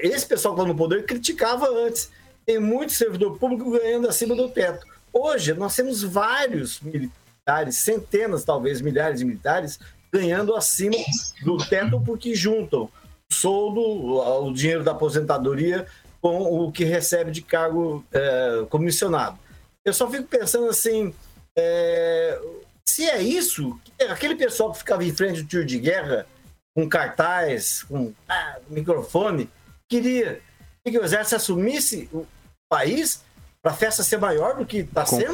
[0.00, 2.10] esse pessoal que está no poder criticava antes.
[2.44, 4.86] Tem muito servidor público ganhando acima do teto.
[5.12, 9.78] Hoje, nós temos vários militares, centenas, talvez milhares de militares,
[10.10, 10.96] ganhando acima
[11.42, 12.90] do teto porque juntam
[13.30, 15.86] o soldo, o dinheiro da aposentadoria
[16.20, 19.38] com o que recebe de cargo é, comissionado.
[19.84, 21.14] Eu só fico pensando assim,
[21.56, 22.40] é,
[22.86, 23.78] se é isso,
[24.10, 26.26] aquele pessoal que ficava em frente do tiro de guerra,
[26.74, 29.50] com cartaz, com ah, microfone,
[29.88, 30.40] queria
[30.84, 32.26] que o exército assumisse o
[32.68, 33.22] país
[33.62, 35.32] para a festa ser maior do que está sendo.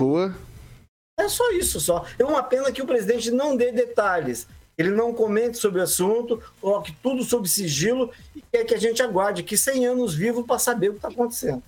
[1.18, 2.05] É só isso, só.
[2.18, 4.49] É uma pena que o presidente não dê detalhes.
[4.76, 9.02] Ele não comente sobre o assunto, coloque tudo sob sigilo e quer que a gente
[9.02, 11.62] aguarde aqui 100 anos vivos para saber o que está acontecendo.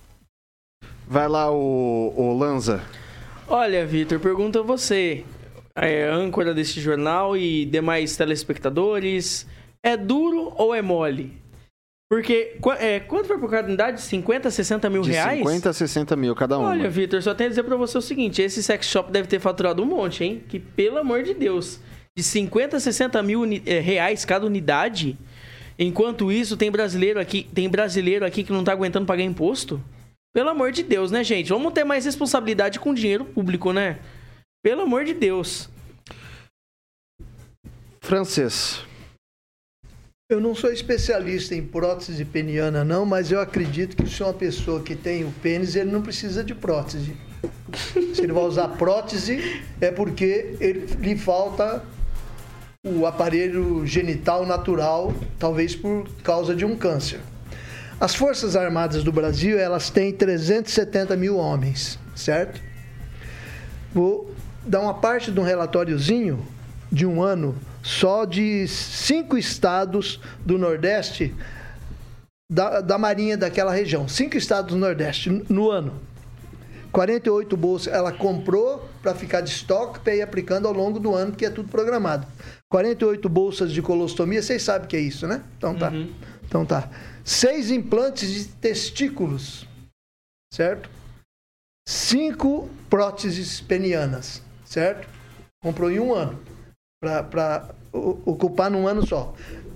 [1.07, 2.81] Vai lá, o, o Lanza.
[3.47, 5.23] Olha, Vitor, pergunta a você
[5.73, 9.47] é, âncora desse jornal e demais telespectadores,
[9.83, 11.37] é duro ou é mole?
[12.09, 14.01] Porque é, quanto foi por cada unidade?
[14.01, 15.39] 50, 60 mil de reais?
[15.39, 16.63] 50 a 60 mil cada um.
[16.63, 19.39] Olha, Vitor, só tenho a dizer pra você o seguinte: esse sex shop deve ter
[19.39, 20.41] faturado um monte, hein?
[20.47, 21.81] Que pelo amor de Deus,
[22.17, 25.15] de 50 a 60 mil é, reais cada unidade.
[25.77, 29.79] Enquanto isso, tem brasileiro aqui, tem brasileiro aqui que não tá aguentando pagar imposto.
[30.33, 31.49] Pelo amor de Deus, né, gente?
[31.49, 33.99] Vamos ter mais responsabilidade com o dinheiro público, né?
[34.63, 35.69] Pelo amor de Deus.
[38.01, 38.83] Francês.
[40.27, 44.33] Eu não sou especialista em prótese peniana, não, mas eu acredito que se é uma
[44.33, 47.15] pessoa que tem o pênis, ele não precisa de prótese.
[48.15, 51.83] Se ele vai usar prótese, é porque ele, lhe falta
[52.83, 57.19] o aparelho genital natural, talvez por causa de um câncer.
[57.99, 62.61] As Forças Armadas do Brasil, elas têm 370 mil homens, certo?
[63.93, 64.33] Vou
[64.65, 66.45] dar uma parte de um relatóriozinho
[66.91, 71.33] de um ano só de cinco estados do Nordeste
[72.49, 74.07] da, da Marinha daquela região.
[74.07, 75.93] Cinco estados do Nordeste no ano.
[76.91, 81.35] 48 bolsas ela comprou para ficar de estoque para ir aplicando ao longo do ano,
[81.35, 82.27] que é tudo programado.
[82.69, 85.43] 48 bolsas de colostomia, vocês sabem o que é isso, né?
[85.57, 85.89] Então tá.
[85.89, 86.13] Uhum.
[86.45, 86.89] Então tá.
[87.23, 89.67] Seis implantes de testículos,
[90.53, 90.89] certo?
[91.87, 95.07] Cinco próteses penianas, certo?
[95.61, 96.39] Comprou em um ano
[96.99, 99.33] para ocupar num ano só.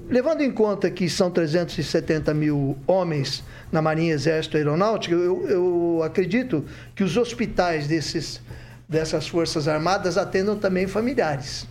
[0.09, 6.03] Levando em conta que são 370 mil homens na Marinha, Exército e Aeronáutica, eu, eu
[6.03, 8.41] acredito que os hospitais desses,
[8.87, 11.67] dessas Forças Armadas atendam também familiares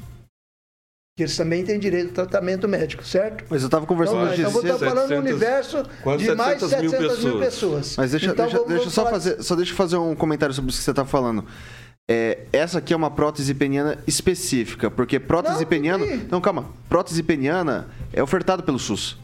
[1.21, 3.45] que eles também têm direito ao tratamento médico, certo?
[3.51, 5.83] Mas eu estava conversando então, então vou estar falando no universo
[6.17, 7.25] de mais de 700 mil pessoas.
[7.25, 7.97] Mil pessoas.
[7.99, 10.79] Mas deixa, então, deixa, deixa só fazer, só deixa eu fazer um comentário sobre isso
[10.79, 11.45] que você está falando.
[12.13, 16.05] É, essa aqui é uma prótese peniana específica, porque prótese não, peniana.
[16.29, 16.67] Não, calma.
[16.89, 19.17] Prótese peniana é ofertado pelo SUS.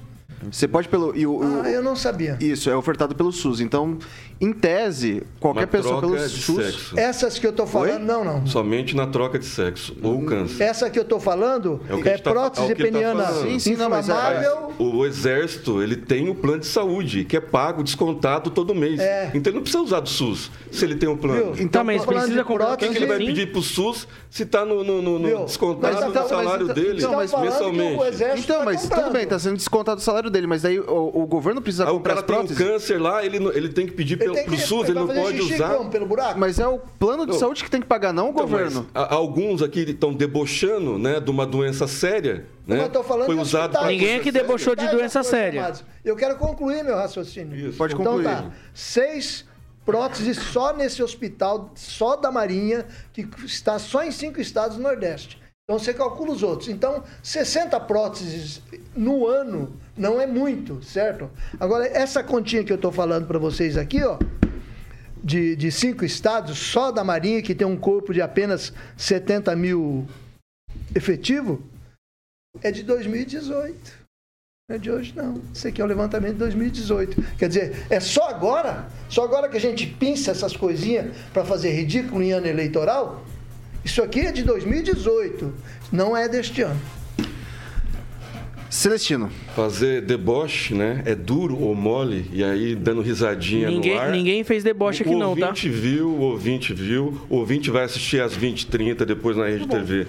[0.51, 1.16] Você pode pelo.
[1.16, 2.37] E o, o- Ah, eu não sabia.
[2.40, 3.61] Isso, é ofertado pelo SUS.
[3.61, 3.99] Então,
[4.40, 6.64] em tese, qualquer Uma pessoa troca pelo de SUS.
[6.64, 6.99] sexo.
[6.99, 8.05] Essas que eu tô falando, Oi?
[8.05, 8.46] não, não.
[8.46, 10.62] Somente na troca de sexo ou câncer.
[10.62, 13.49] Essa que eu tô falando É é, tá- prótese é tá peniana falando.
[13.49, 14.72] Sim, sim, não, mas é- inflamável.
[14.79, 19.01] O exército, ele tem o plano de saúde, que é pago, descontado todo mês.
[19.01, 19.31] É.
[19.35, 21.55] Então ele não precisa usar do SUS, se ele tem um plano.
[21.55, 21.64] Viu?
[21.64, 24.44] Então, mas tô falando precisa de comprar O que, ele vai pedir pro SUS se
[24.44, 27.31] tá no, no- no- no descontado Mas do então- mas salário então- dele então, mas
[27.31, 27.99] falando que mensalmente?
[28.01, 30.79] o exército Então, tá mas tudo bem, tá sendo descontado o salário dele, mas daí
[30.79, 32.67] o, o governo precisa Aí o comprar cara as tem um próteses.
[32.67, 34.99] câncer lá, ele, ele tem que pedir Ele pelo, tem pro que- SUS, vai ele
[34.99, 35.75] não pode usar.
[35.77, 35.91] como?
[35.91, 36.39] Pelo buraco?
[36.39, 37.39] Mas é o plano de Não.
[37.39, 38.87] saúde que tem que pagar, não o Então, governo.
[38.93, 42.47] mas, a- alguns aqui estão debochando né, de uma doença séria.
[42.67, 42.83] Né?
[42.83, 43.87] eu tô falando Foi de usado hospitais.
[43.89, 45.73] Ninguém aqui debochou de doença séria.
[46.05, 47.73] Eu quero concluir meu raciocínio.
[47.75, 48.25] Pode então concluir.
[48.25, 48.51] tá.
[48.75, 49.45] Seis
[49.85, 55.39] próteses só nesse hospital, só da Marinha, que está só em cinco estados do Nordeste.
[55.62, 56.69] Então você calcula os outros.
[56.69, 58.61] Então, 60 próteses
[58.97, 61.31] no ano não é muito, certo?
[61.59, 64.19] Agora, essa continha que eu estou falando para vocês aqui, ó,
[65.23, 70.07] de, de cinco estados, só da Marinha, que tem um corpo de apenas 70 mil
[70.95, 71.63] efetivo,
[72.63, 74.07] é de 2018.
[74.69, 75.41] Não é de hoje, não.
[75.55, 77.23] Isso aqui é o levantamento de 2018.
[77.39, 78.89] Quer dizer, é só agora?
[79.09, 83.25] Só agora que a gente pinça essas coisinhas para fazer ridículo em ano eleitoral?
[83.85, 85.55] Isso aqui é de 2018.
[85.93, 86.81] Não é deste ano.
[88.70, 89.31] Celestino.
[89.55, 91.02] Fazer deboche, né?
[91.07, 94.11] É duro ou mole, e aí dando risadinha Ninguém, no ar.
[94.11, 95.46] ninguém fez deboche aqui o não, tá?
[95.48, 100.07] ouvinte viu, o ouvinte viu, o ouvinte vai assistir às 20h30 depois na Rede TV.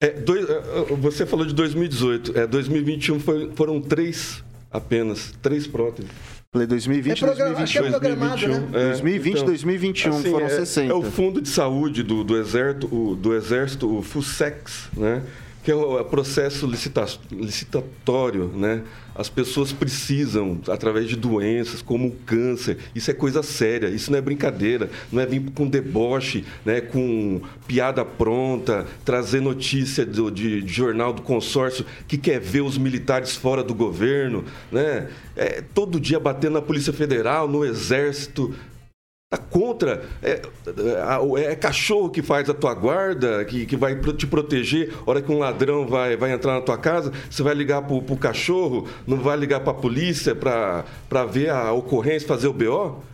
[0.00, 5.66] É, dois- é, é, você falou de 2018, é, 2021 foi- foram três apenas, três
[5.66, 6.10] próteses.
[6.52, 7.80] Falei 2020, É programa- 2021.
[7.80, 8.68] aqui é programado, né?
[8.72, 10.90] é, 2020, 2021 foram é, 60.
[10.90, 15.22] É o Fundo de Saúde do, do Exército, o, do Exército, o FUSEX, né?
[15.62, 18.82] Que é o é o processo licita- licitatório, né?
[19.14, 24.18] As pessoas precisam, através de doenças como o câncer, isso é coisa séria, isso não
[24.18, 26.80] é brincadeira, não é vir com deboche, né?
[26.80, 32.78] com piada pronta, trazer notícia do, de, de jornal do consórcio que quer ver os
[32.78, 35.08] militares fora do governo, né?
[35.36, 38.54] É, todo dia batendo na Polícia Federal, no Exército,
[39.32, 40.02] Tá contra.
[40.20, 40.42] É,
[41.38, 44.92] é, é cachorro que faz a tua guarda, que, que vai te proteger.
[45.06, 48.02] A hora que um ladrão vai, vai entrar na tua casa, você vai ligar pro,
[48.02, 53.04] pro cachorro, não vai ligar pra polícia pra, pra ver a ocorrência, fazer o BO?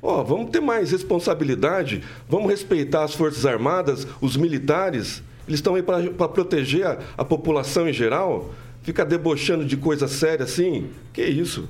[0.00, 5.22] Ó, vamos ter mais responsabilidade, vamos respeitar as Forças Armadas, os militares.
[5.46, 8.54] Eles estão aí para proteger a, a população em geral.
[8.82, 10.88] Ficar debochando de coisa séria assim?
[11.12, 11.68] Que isso?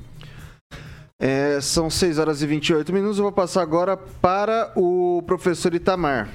[1.21, 3.19] É, são 6 horas e 28 minutos.
[3.19, 6.29] Eu vou passar agora para o professor Itamar.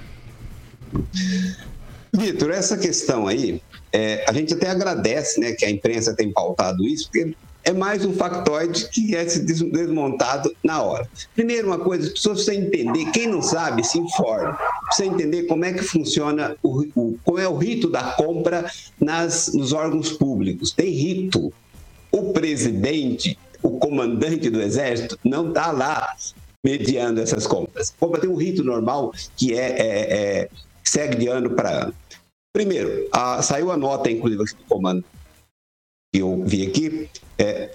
[2.12, 3.62] Vitor, essa questão aí,
[3.94, 8.04] é, a gente até agradece né, que a imprensa tem pautado isso, porque é mais
[8.04, 11.10] um factoide que é desmontado na hora.
[11.34, 14.54] Primeiro, uma coisa, se você entender, quem não sabe, se informe.
[14.88, 18.70] Precisa entender como é que funciona, o, o, qual é o rito da compra
[19.00, 20.72] nas, nos órgãos públicos.
[20.72, 21.54] Tem rito.
[22.12, 26.16] O presidente, o comandante do exército, não está lá
[26.64, 27.94] mediando essas compras.
[28.00, 30.50] Compra tem um rito normal que é, é- é-
[30.84, 31.94] segue de ano para ano.
[32.56, 35.04] Primeiro, a- saiu a nota, inclusive, do comando
[36.14, 37.72] que eu vi aqui, é,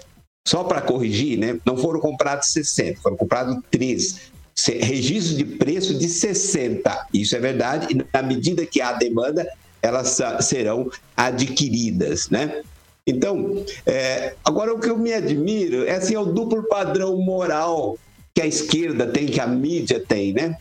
[0.47, 1.59] só para corrigir, né?
[1.65, 4.31] Não foram comprados 60, foram comprados 13.
[4.55, 7.07] Se- Registro de preço de 60.
[7.13, 9.45] Isso é verdade, e na medida que há demanda,
[9.81, 12.61] elas serão adquiridas, né?
[13.09, 17.97] Então, é, agora o que eu me admiro é assim, é o duplo padrão moral
[18.33, 20.55] que a esquerda tem, que a mídia tem, né?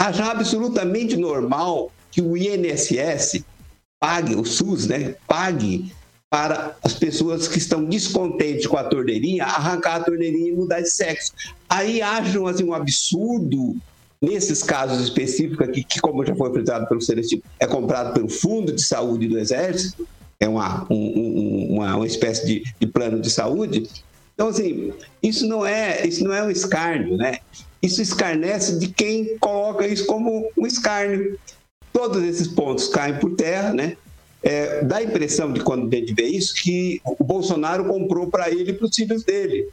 [0.00, 3.44] Achar absolutamente normal que o INSS
[4.00, 5.16] pague, o SUS, né?
[5.26, 5.92] Pague
[6.30, 10.90] para as pessoas que estão descontentes com a torneirinha, arrancar a torneirinha e mudar de
[10.90, 11.32] sexo.
[11.68, 13.76] Aí acham assim, um absurdo
[14.20, 18.72] nesses casos específicos aqui, que como já foi apresentado pelo Celestino, é comprado pelo Fundo
[18.72, 20.06] de Saúde do Exército,
[20.40, 23.88] é uma, um- um- uma, uma espécie de, de plano de saúde.
[24.34, 27.38] Então, assim, isso não é, isso não é um escárnio, né?
[27.82, 31.38] Isso escarnece de quem coloca isso como um escárnio.
[31.92, 33.96] Todos esses pontos caem por terra, né?
[34.40, 38.48] É, dá a impressão de quando a gente vê isso que o Bolsonaro comprou para
[38.48, 39.68] ele e para os filhos dele.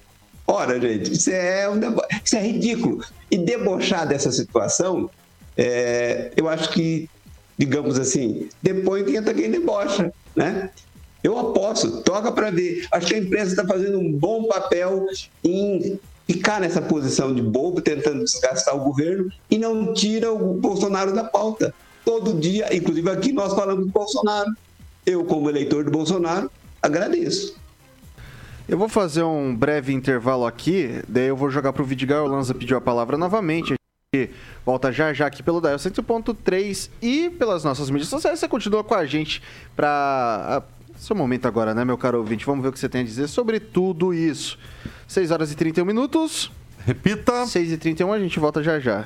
[0.47, 3.04] Ora, gente, isso é, um debo- isso é ridículo.
[3.30, 5.10] E debochar dessa situação,
[5.56, 7.08] é, eu acho que,
[7.58, 10.69] digamos assim, depois que entra quem debocha, né?
[11.23, 12.88] Eu aposto, toca para ver.
[12.91, 15.07] Acho que a imprensa está fazendo um bom papel
[15.43, 21.13] em ficar nessa posição de bobo, tentando desgastar o governo e não tira o Bolsonaro
[21.13, 21.73] da pauta.
[22.03, 24.51] Todo dia, inclusive aqui nós falamos do Bolsonaro.
[25.05, 27.55] Eu, como eleitor do Bolsonaro, agradeço.
[28.67, 32.25] Eu vou fazer um breve intervalo aqui, daí eu vou jogar pro Vidigal.
[32.25, 33.75] O Lanza pediu a palavra novamente.
[34.66, 38.39] Volta já já aqui pelo Dial 100.3 e pelas nossas mídias sociais.
[38.39, 39.41] Você continua com a gente
[39.76, 40.63] para
[40.97, 42.45] seu momento agora, né, meu caro ouvinte?
[42.45, 44.57] Vamos ver o que você tem a dizer sobre tudo isso.
[45.07, 46.51] 6 horas e 31 minutos.
[46.86, 47.45] Repita.
[47.45, 49.05] 6 e 31 a gente volta já já.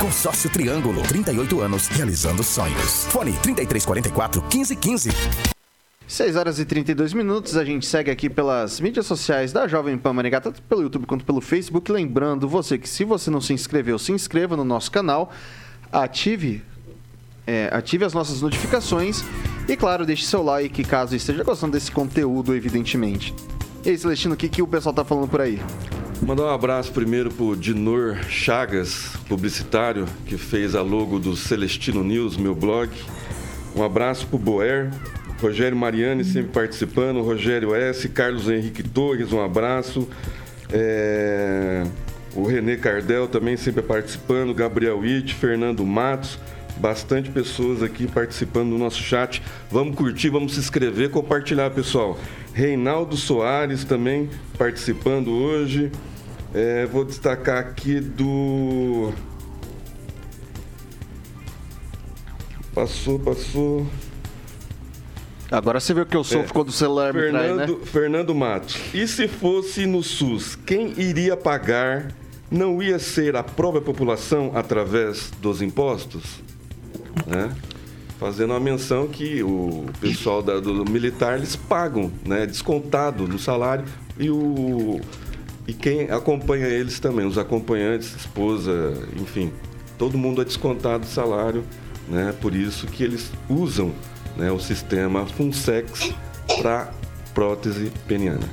[0.00, 3.06] Consórcio Triângulo, 38 anos, realizando sonhos.
[3.06, 5.10] Fone 3344 1515.
[6.06, 10.12] 6 horas e 32 minutos, a gente segue aqui pelas mídias sociais da Jovem Pan
[10.12, 11.90] Maringá, tanto pelo YouTube quanto pelo Facebook.
[11.90, 15.32] Lembrando você que se você não se inscreveu, se inscreva no nosso canal,
[15.90, 16.62] ative,
[17.46, 19.24] é, ative as nossas notificações
[19.66, 23.34] e, claro, deixe seu like caso esteja gostando desse conteúdo, evidentemente.
[23.84, 25.60] E aí, Celestino, o que, que o pessoal tá falando por aí?
[26.22, 32.38] Mandar um abraço primeiro pro Dinor Chagas, publicitário, que fez a logo do Celestino News,
[32.38, 32.90] meu blog.
[33.76, 34.90] Um abraço pro Boer,
[35.38, 40.08] Rogério Mariani sempre participando, Rogério S, Carlos Henrique Torres, um abraço.
[40.72, 41.84] É...
[42.34, 46.38] O Renê Cardel também sempre participando, Gabriel Witt, Fernando Matos,
[46.78, 49.42] bastante pessoas aqui participando do nosso chat.
[49.70, 52.18] Vamos curtir, vamos se inscrever, compartilhar, pessoal.
[52.52, 55.90] Reinaldo Soares também participando hoje.
[56.52, 59.12] É, vou destacar aqui do.
[62.74, 63.86] Passou, passou.
[65.50, 66.52] Agora você viu que eu sofro É.
[66.52, 67.66] quando o celular me trai, né?
[67.66, 68.76] Fernando, Fernando Matos.
[68.92, 72.12] E se fosse no SUS, quem iria pagar?
[72.50, 76.40] Não ia ser a própria população através dos impostos?
[77.26, 77.50] Né?
[78.18, 82.46] Fazendo uma menção que o pessoal da- do militar eles pagam, né?
[82.46, 83.84] Descontado no salário
[84.18, 85.00] e o
[85.66, 89.50] e quem acompanha eles também, os acompanhantes, esposa, enfim,
[89.98, 91.64] todo mundo é descontado do salário,
[92.08, 92.34] né?
[92.40, 93.92] Por isso que eles usam
[94.36, 96.12] né, o sistema Funsex
[96.60, 96.92] para
[97.32, 98.46] prótese peniana.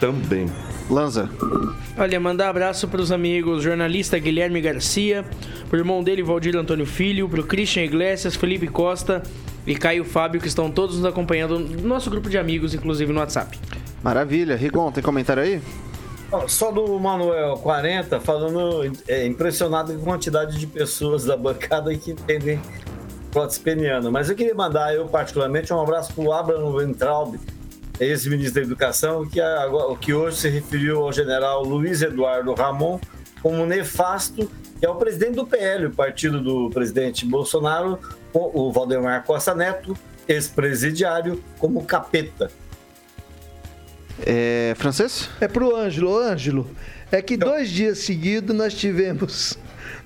[0.00, 0.50] Também.
[0.90, 1.30] Lanza.
[1.96, 5.24] Olha, mandar abraço para os amigos jornalista Guilherme Garcia,
[5.68, 9.22] pro irmão dele, Valdir Antônio Filho, pro Christian Iglesias, Felipe Costa
[9.66, 13.20] e Caio Fábio, que estão todos nos acompanhando no nosso grupo de amigos, inclusive no
[13.20, 13.58] WhatsApp.
[14.02, 14.56] Maravilha.
[14.56, 15.62] Rigon, tem comentário aí?
[16.48, 22.10] Só do Manuel 40, falando, é impressionado com a quantidade de pessoas da bancada que
[22.10, 22.60] entendem
[23.30, 24.10] prótese peniana.
[24.10, 27.36] Mas eu queria mandar, eu particularmente, um abraço para o Abraham Weintraub,
[28.00, 32.98] ex-ministro da Educação, que, agora, que hoje se referiu ao general Luiz Eduardo Ramon
[33.40, 37.98] como nefasto, que é o presidente do PL, o partido do presidente Bolsonaro,
[38.32, 42.50] o o Valdemar Costa Neto, ex-presidiário, como capeta.
[44.24, 45.28] É, francês?
[45.40, 46.12] É pro Ângelo.
[46.12, 46.70] Ô, Ângelo,
[47.10, 49.58] é que dois dias seguidos nós tivemos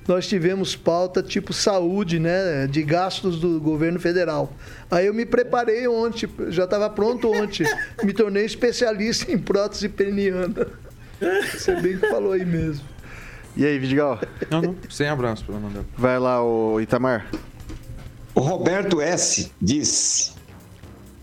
[0.08, 4.50] nós tivemos pauta tipo saúde, né, de gastos do governo federal.
[4.90, 7.66] Aí eu me preparei ontem, já estava pronto ontem,
[8.02, 10.66] me tornei especialista em prótese peniana.
[11.52, 12.84] Você bem que falou aí mesmo.
[13.54, 14.20] E aí, Vidigal?
[14.50, 15.84] Não, não, sem abraço para mandar.
[15.96, 17.28] Vai lá, o Itamar.
[18.34, 19.50] O Roberto S.
[19.60, 20.36] diz: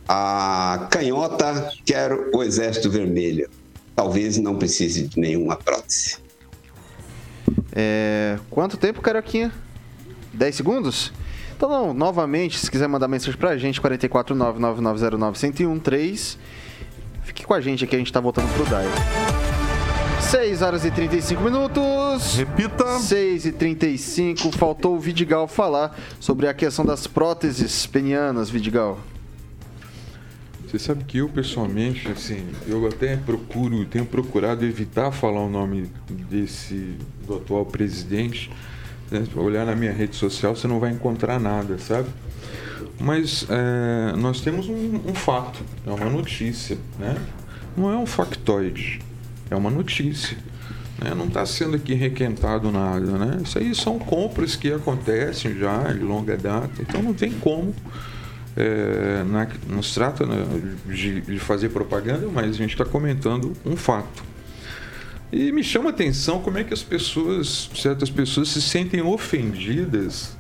[0.06, 3.50] A canhota quer o Exército Vermelho.
[3.96, 6.25] Talvez não precise de nenhuma prótese.
[7.72, 9.52] É, quanto tempo, Carioquinha?
[10.34, 11.14] 10 segundos?
[11.56, 16.38] Então, não, novamente, se quiser mandar mensagem pra gente, 44999091013.
[17.24, 18.82] Fique com a gente aqui, a gente tá voltando pro Dial.
[20.22, 22.36] 6 horas e 35 minutos.
[22.36, 23.00] Repita.
[23.00, 24.52] 6 e 35.
[24.52, 29.00] Faltou o Vidigal falar sobre a questão das próteses penianas, Vidigal.
[30.76, 35.90] Você sabe que eu pessoalmente, assim, eu até procuro, tenho procurado evitar falar o nome
[36.30, 38.52] desse do atual presidente.
[39.10, 39.26] Né?
[39.38, 42.10] Olhar na minha rede social, você não vai encontrar nada, sabe?
[43.00, 47.16] Mas é, nós temos um, um fato, é uma notícia, né?
[47.78, 49.00] Não é um factoide,
[49.50, 50.38] é uma notícia.
[51.02, 51.14] Né?
[51.16, 53.40] Não está sendo aqui requentado nada, né?
[53.42, 57.74] Isso aí são compras que acontecem já de longa data, então não tem como
[58.58, 60.46] é, na- não se trata né,
[60.86, 64.24] de, de fazer propaganda, mas a gente está comentando um fato.
[65.32, 70.36] E me chama a atenção como é que as pessoas, certas pessoas, se sentem ofendidas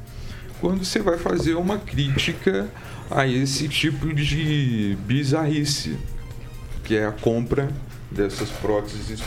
[0.61, 2.67] quando você vai fazer uma crítica
[3.11, 5.97] a esse tipo de bizarrice,
[6.83, 7.69] que é a compra
[8.09, 9.21] dessas próteses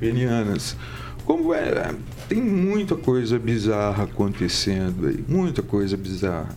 [0.00, 0.76] penianas.
[1.24, 1.94] Como é,
[2.28, 6.56] tem muita coisa bizarra acontecendo aí, muita coisa bizarra.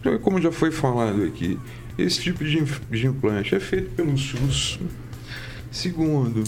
[0.00, 1.58] Então, como já foi falado aqui,
[1.96, 4.78] esse tipo de, implante é feito pelo SUS.
[5.70, 6.44] Segundo,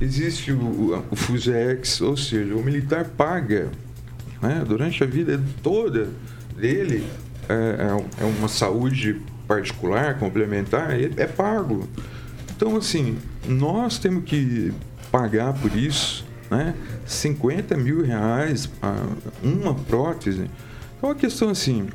[0.00, 3.70] existe o, o FUSEX, ou seja, o militar paga
[4.42, 6.10] né, durante a vida toda
[6.56, 7.06] dele,
[7.48, 11.88] é, é uma saúde particular, complementar, é pago.
[12.54, 14.72] Então, assim, nós temos que
[15.10, 16.74] pagar por isso, né?
[17.06, 18.68] 50 mil reais
[19.42, 20.50] uma prótese.
[20.96, 21.88] Então, a questão assim.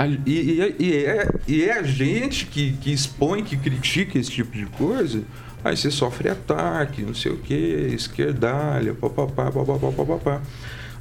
[0.00, 4.30] A, e, e, e, é, e é a gente que, que expõe, que critica esse
[4.30, 5.22] tipo de coisa,
[5.62, 10.40] aí você sofre ataque, não sei o que, esquerdalha, papapá, papapá, papapá.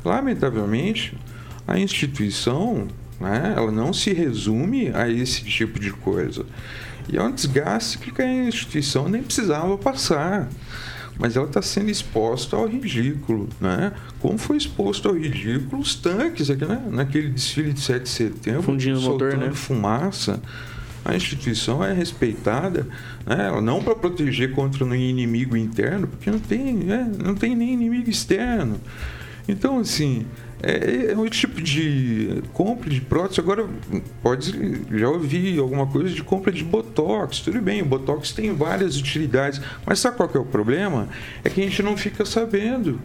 [0.03, 1.17] Lamentavelmente,
[1.65, 2.89] a instituição,
[3.21, 6.45] né, ela não se resume a esse tipo de coisa.
[7.07, 10.49] E é um desgaste que a instituição nem precisava passar.
[11.19, 13.91] Mas ela está sendo exposta ao ridículo, né?
[14.21, 16.81] Como foi exposto ao ridículo os tanques aqui, né?
[16.89, 19.51] naquele desfile de 7 de setembro, Fundindo motor, né?
[19.51, 20.41] fumaça.
[21.03, 22.87] A instituição é respeitada,
[23.25, 23.51] né?
[23.61, 27.11] não para proteger contra um inimigo interno, porque não tem, né?
[27.21, 28.79] não tem nem inimigo externo.
[29.47, 30.25] Então, assim,
[30.61, 33.39] é, é um tipo de compra de prótese.
[33.39, 33.67] Agora,
[34.21, 34.51] pode
[34.91, 37.39] já ouvi alguma coisa de compra de botox.
[37.39, 41.07] Tudo bem, o botox tem várias utilidades, mas sabe qual é o problema?
[41.43, 42.99] É que a gente não fica sabendo,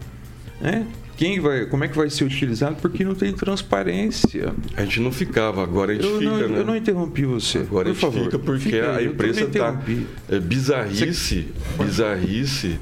[0.60, 0.86] né?
[1.16, 2.74] Quem vai, como é que vai ser utilizado?
[2.82, 4.52] Porque não tem transparência.
[4.76, 6.58] A gente não ficava, agora a gente eu fica, não, né?
[6.58, 7.58] Eu não interrompi você.
[7.58, 8.24] Agora por a gente favor.
[8.24, 9.80] fica porque Fica, a empresa está
[10.28, 11.46] é, bizarrice,
[11.78, 12.80] bizarrice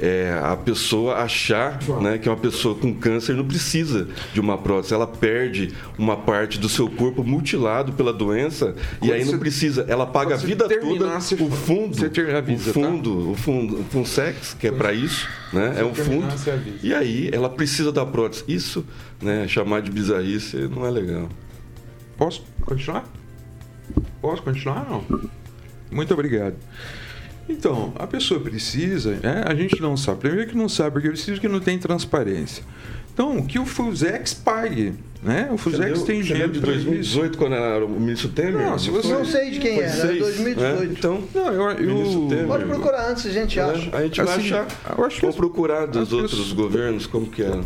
[0.00, 4.94] é, a pessoa achar né, que uma pessoa com câncer não precisa de uma prótese.
[4.94, 9.84] Ela perde uma parte do seu corpo mutilado pela doença quando e aí não precisa.
[9.88, 13.30] Ela paga a vida toda o fundo, avisa, o fundo, tá?
[13.30, 15.74] o fundo, o Funsex, que é para isso, né?
[15.78, 16.26] é um fundo.
[16.82, 18.44] E aí ela precisa da prótese.
[18.48, 18.84] Isso,
[19.20, 21.28] né, chamar de bizarrice não é legal.
[22.16, 23.04] Posso continuar?
[24.20, 24.86] Posso continuar?
[24.88, 25.04] Não.
[25.90, 26.54] Muito obrigado.
[27.48, 29.42] Então, a pessoa precisa, né?
[29.46, 30.20] a gente não sabe.
[30.20, 32.64] Primeiro que não sabe, porque precisa que não tem transparência.
[33.12, 34.94] Então, que o Fusex pague.
[35.22, 35.50] Né?
[35.52, 38.66] O Fusex tem dinheiro de 2018, quando era o ministro Temer?
[38.66, 40.62] Não, se você não sei de quem era, era 2018.
[40.62, 40.86] É?
[40.86, 42.46] Então, não, eu, eu...
[42.46, 43.94] pode procurar antes, a gente acha.
[43.94, 44.66] A gente vai assim, achar.
[44.96, 47.60] Eu acho que Vou procurar dos outros governos como que era.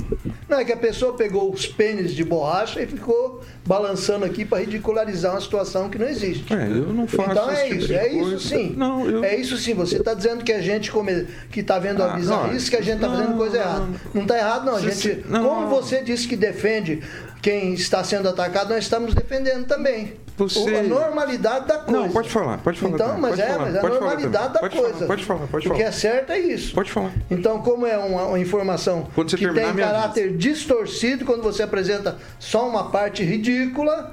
[0.49, 4.59] Não, é que a pessoa pegou os pênis de borracha e ficou balançando aqui para
[4.59, 6.53] ridicularizar uma situação que não existe.
[6.53, 8.75] É, eu não faço Então é tipo isso, é isso sim.
[8.77, 9.25] Não, eu...
[9.25, 9.75] É isso sim.
[9.75, 11.27] Você está dizendo que a gente come...
[11.51, 13.87] que está vendo a bizarrice, que a gente está fazendo coisa errada.
[14.13, 14.77] Não está errado, não.
[14.77, 17.01] A gente, como você disse que defende
[17.45, 20.15] quem está sendo atacado, nós estamos defendendo também.
[20.39, 20.77] Você...
[20.77, 22.01] A normalidade da coisa.
[22.01, 22.95] Não, pode falar, pode falar.
[22.95, 24.95] Então, mas pode é, falar, mas é a normalidade da pode coisa.
[24.95, 25.75] Falar, pode falar, pode falar.
[25.75, 26.75] O que é certo é isso.
[26.75, 27.13] Pode falar.
[27.31, 32.91] Então, como é uma, uma informação que tem caráter distorcido, quando você apresenta só uma
[32.91, 34.13] parte ridícula,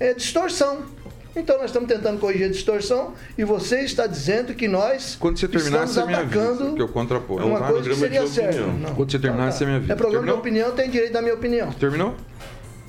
[0.00, 0.95] é distorção.
[1.36, 5.46] Então nós estamos tentando corrigir a distorção e você está dizendo que nós Quando você
[5.46, 6.88] terminar, estamos você me atacando avisa, que eu
[7.46, 8.62] uma coisa que seria certa.
[8.94, 9.92] Quando você terminar, você me avisa.
[9.92, 10.42] É programa Terminou?
[10.42, 11.70] de opinião, tem direito da minha opinião.
[11.72, 12.14] Terminou?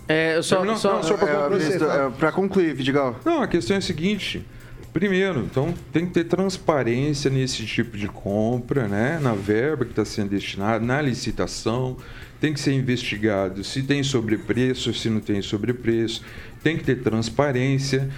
[0.07, 0.77] É, só, Terminou?
[0.77, 3.19] só, Não, só pra É, é, concluir, Vidigal.
[3.25, 4.45] Não, a questão é a seguinte.
[4.93, 9.19] Primeiro, então tem que ter transparência nesse tipo de compra, né?
[9.21, 11.97] Na verba que está sendo destinada, na licitação.
[12.39, 16.23] Tem que ser investigado se tem sobrepreço, se não tem sobrepreço.
[16.63, 18.09] Tem que ter transparência.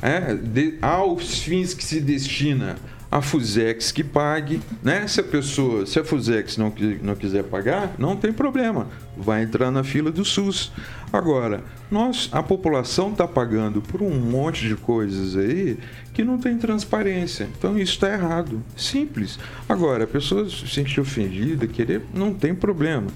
[0.00, 2.76] É, de, aos fins que se destina
[3.10, 5.06] a Fusex que pague, né?
[5.06, 6.72] Se a pessoa, se a Fusex não,
[7.02, 8.86] não quiser pagar, não tem problema,
[9.16, 10.70] vai entrar na fila do SUS.
[11.10, 15.78] Agora, nós, a população está pagando por um monte de coisas aí
[16.12, 17.48] que não tem transparência.
[17.58, 19.38] Então isso está errado, simples.
[19.66, 23.06] Agora, a pessoa se sentir ofendida, querer, não tem problema.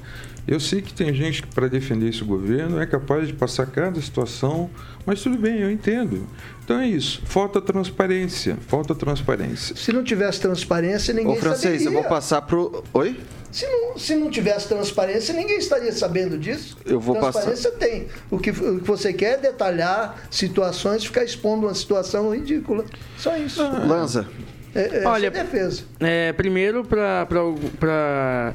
[0.47, 4.01] Eu sei que tem gente que, para defender esse governo, é capaz de passar cada
[4.01, 4.69] situação,
[5.07, 6.27] mas tudo bem, eu entendo.
[6.65, 7.23] Então é isso.
[7.25, 8.57] Falta transparência.
[8.67, 9.77] Falta transparência.
[9.77, 11.89] Se não tivesse transparência, ninguém Ô, francês, saberia.
[11.89, 12.83] eu vou passar pro.
[12.93, 13.21] Oi?
[13.53, 16.77] Se não, se não tivesse transparência, ninguém estaria sabendo disso.
[16.87, 18.09] Eu vou transparência tem.
[18.31, 22.85] O que, o que você quer é detalhar situações, ficar expondo uma situação ridícula.
[23.19, 23.63] Só isso.
[23.63, 24.27] Lanza.
[24.75, 25.83] É, é Olha, defesa.
[26.01, 28.55] É, primeiro, para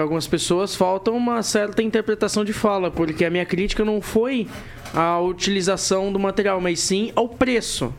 [0.00, 4.48] algumas pessoas, falta uma certa interpretação de fala, porque a minha crítica não foi
[4.92, 7.92] à utilização do material, mas sim ao preço.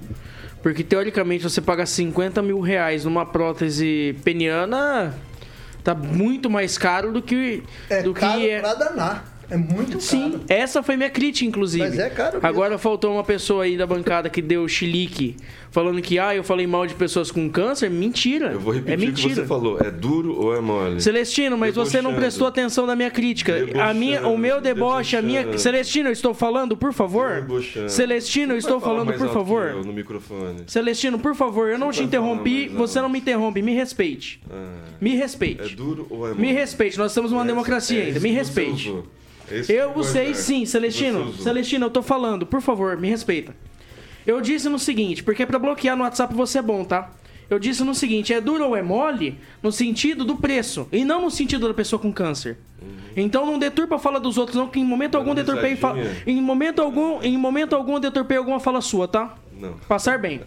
[0.61, 5.13] Porque, teoricamente, você paga 50 mil reais numa prótese peniana,
[5.83, 7.61] tá muito mais caro do que...
[7.89, 8.59] É do caro que é...
[8.59, 9.34] pra danar.
[9.49, 10.01] É muito caro.
[10.01, 11.83] Sim, essa foi minha crítica, inclusive.
[11.87, 12.47] Mas é caro mesmo.
[12.47, 15.35] Agora faltou uma pessoa aí da bancada que deu chilique,
[15.71, 17.89] falando que, ah, eu falei mal de pessoas com câncer.
[17.89, 18.51] Mentira.
[18.53, 19.35] Eu vou repetir é o que mentira.
[19.35, 19.79] você falou.
[19.79, 21.01] É duro ou é mole?
[21.01, 22.19] Celestino, mas você não Debochando.
[22.21, 23.53] prestou atenção na minha crítica.
[23.81, 25.39] A minha, o meu deboche, a minha.
[25.41, 25.61] debochando.
[25.61, 27.41] Celestino, eu estou falando, por favor.
[27.41, 27.89] Debochando.
[27.89, 29.73] Celestino, eu estou falando, por favor.
[29.85, 30.63] No microfone.
[30.67, 34.39] Celestino, por favor, eu não te interrompi, você não me interrompe, me respeite.
[34.49, 35.73] Ah, Me respeite.
[35.73, 36.41] é duro ou é mole?
[36.41, 38.93] Me respeite, nós estamos numa É democracia é ainda, me respeite.
[39.51, 41.33] Esse Eu foi usei sim, Celestino.
[41.33, 43.55] Celestino, eu tô falando, por favor, me respeita.
[44.25, 47.11] Eu disse no seguinte, porque pra bloquear no WhatsApp você é bom, tá?
[47.49, 51.21] Eu disse no seguinte, é duro ou é mole no sentido do preço, e não
[51.21, 52.57] no sentido da pessoa com câncer.
[53.15, 55.93] Então não deturpa a fala dos outros, não, que em momento algum deturpei fa...
[55.93, 56.23] risadinha.
[56.27, 59.35] em momento algum, em momento algum deturpei alguma fala sua, tá?
[59.57, 59.73] Não.
[59.87, 60.41] Passar bem.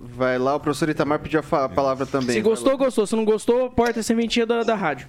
[0.00, 2.36] Vai lá, o professor Itamar pediu a palavra também.
[2.36, 3.04] Se gostou, gostou.
[3.06, 5.08] Se não gostou, porta a sementinha da, da rádio.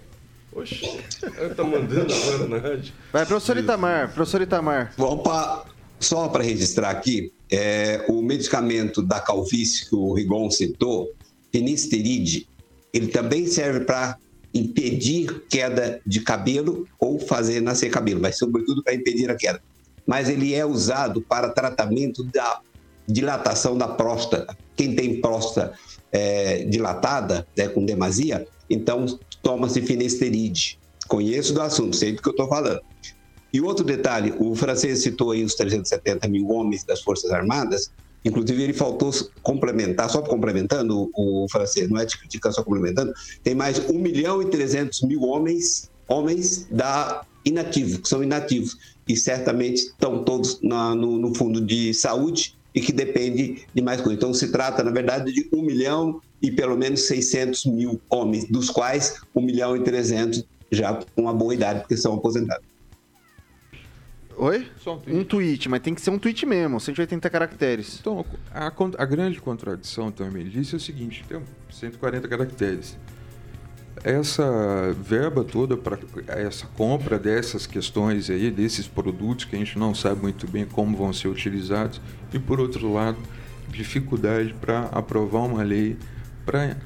[0.52, 1.00] Oxe,
[1.38, 2.94] ele tá mandando agora na rádio.
[3.14, 4.94] Vai, professor Itamar, professor Itamar.
[4.98, 5.64] Bom, pra-
[6.00, 11.10] só para registrar aqui, é, o medicamento da calvície que o Rigon citou,
[11.52, 12.48] finasteride,
[12.94, 14.18] ele também serve para
[14.54, 19.62] impedir queda de cabelo ou fazer nascer cabelo, mas sobretudo para impedir a queda.
[20.08, 22.60] Mas ele é usado para tratamento da
[23.08, 24.58] dilatação da próstata.
[24.76, 25.78] Quem tem próstata
[26.12, 29.06] é, dilatada, né, com demasia, então
[29.42, 30.80] toma-se finasteride.
[31.08, 32.82] Conheço do assunto, sei do que eu estou falando.
[33.52, 37.92] E outro detalhe, o francês citou aí os 370 mil homens das Forças Armadas,
[38.24, 39.12] inclusive ele faltou
[39.42, 43.12] complementar, só complementando o, o francês, não é de criticar, só complementando,
[43.44, 48.78] tem mais 1 milhão e 300 mil homens, homens da inativos, que são inativos,
[49.08, 54.02] e certamente estão todos na- no, no fundo de saúde e que depende de mais
[54.02, 54.16] coisa.
[54.16, 58.70] Então se trata, na verdade, de 1 milhão e pelo menos 600 mil homens, dos
[58.70, 62.70] quais 1 milhão e 300 já com uma boa idade, porque são aposentados.
[64.38, 64.66] Oi?
[64.78, 65.20] Só um tweet.
[65.20, 67.98] Um tweet, mas tem que ser um tweet mesmo, 180 caracteres.
[68.00, 72.98] Então, a, a grande contradição também disse é o seguinte: tem 140 caracteres.
[74.04, 79.94] Essa verba toda para essa compra dessas questões aí, desses produtos que a gente não
[79.94, 82.00] sabe muito bem como vão ser utilizados,
[82.34, 83.18] e por outro lado,
[83.70, 85.98] dificuldade para aprovar uma lei
[86.46, 86.78] para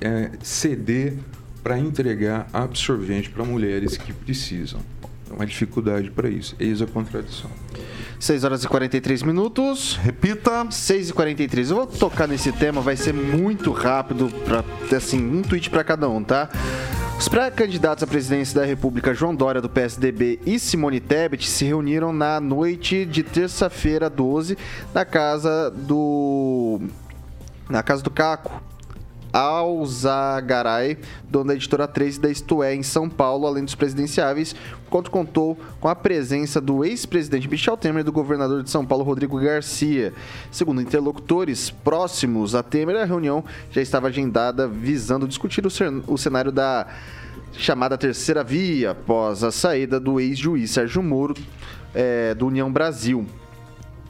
[0.00, 1.18] é, ceder
[1.62, 4.80] para entregar absorvente para mulheres que precisam.
[5.34, 6.54] Uma dificuldade para isso.
[6.60, 7.50] Eis a contradição.
[8.20, 9.96] 6 horas e 43 minutos.
[9.96, 10.66] Repita.
[10.70, 11.70] 6 e 43.
[11.70, 14.64] Eu vou tocar nesse tema, vai ser muito rápido, pra,
[14.96, 16.48] assim, um tweet para cada um, tá?
[17.18, 22.12] Os pré-candidatos à presidência da República, João Dória, do PSDB, e Simone Tebet, se reuniram
[22.12, 24.58] na noite de terça-feira, 12,
[24.92, 26.80] na casa do.
[27.68, 28.62] na casa do Caco.
[29.34, 30.96] Alzagaray,
[31.28, 34.54] dono da editora 13 da Isto É, em São Paulo, além dos presidenciáveis,
[35.10, 39.38] contou com a presença do ex-presidente Michel Temer e do governador de São Paulo, Rodrigo
[39.40, 40.12] Garcia.
[40.52, 46.16] Segundo interlocutores próximos a Temer, a reunião já estava agendada visando discutir o cen- o
[46.16, 46.86] cenário da
[47.52, 51.34] chamada terceira via após a saída do ex-juiz Sérgio Moro
[51.94, 53.26] eh, do União Brasil.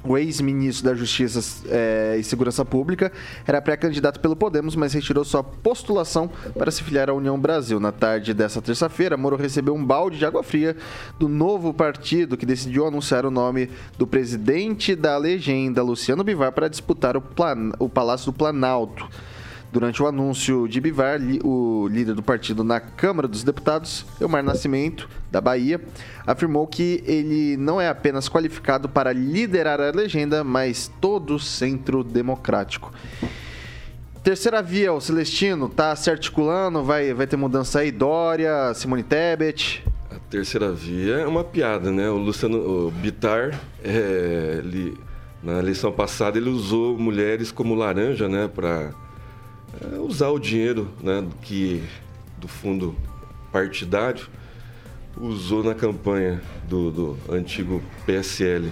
[0.07, 3.11] O ex-ministro da Justiça eh, e Segurança Pública
[3.47, 7.81] era pré-candidato pelo Podemos, mas retirou sua postulação para se filiar à União Brasil.
[7.81, 10.77] Na tarde dessa terça-feira, Moro recebeu um balde de água fria
[11.19, 16.69] do novo partido que decidiu anunciar o nome do presidente da legenda, Luciano Bivar, para
[16.69, 19.09] disputar o, plan- o Palácio do Planalto.
[19.75, 25.09] Durante o anúncio de Bivar, o líder do partido na Câmara dos Deputados, Elmar Nascimento,
[25.33, 25.81] da Bahia,
[26.25, 32.05] afirmou que ele não é apenas qualificado para liderar a legenda, mas todo o centro
[32.05, 32.93] democrático.
[34.23, 39.85] Terceira via, o Celestino, tá se articulando, vai, vai ter mudança aí, Dória, Simone Tebet.
[40.09, 42.09] A terceira via é uma piada, né?
[42.09, 44.97] O Luciano o Bitar, é, ele,
[45.43, 48.49] na eleição passada, ele usou mulheres como laranja, né?
[50.01, 51.83] Usar o dinheiro né, que,
[52.39, 52.95] do fundo
[53.53, 54.27] partidário,
[55.17, 58.71] usou na campanha do, do antigo PSL.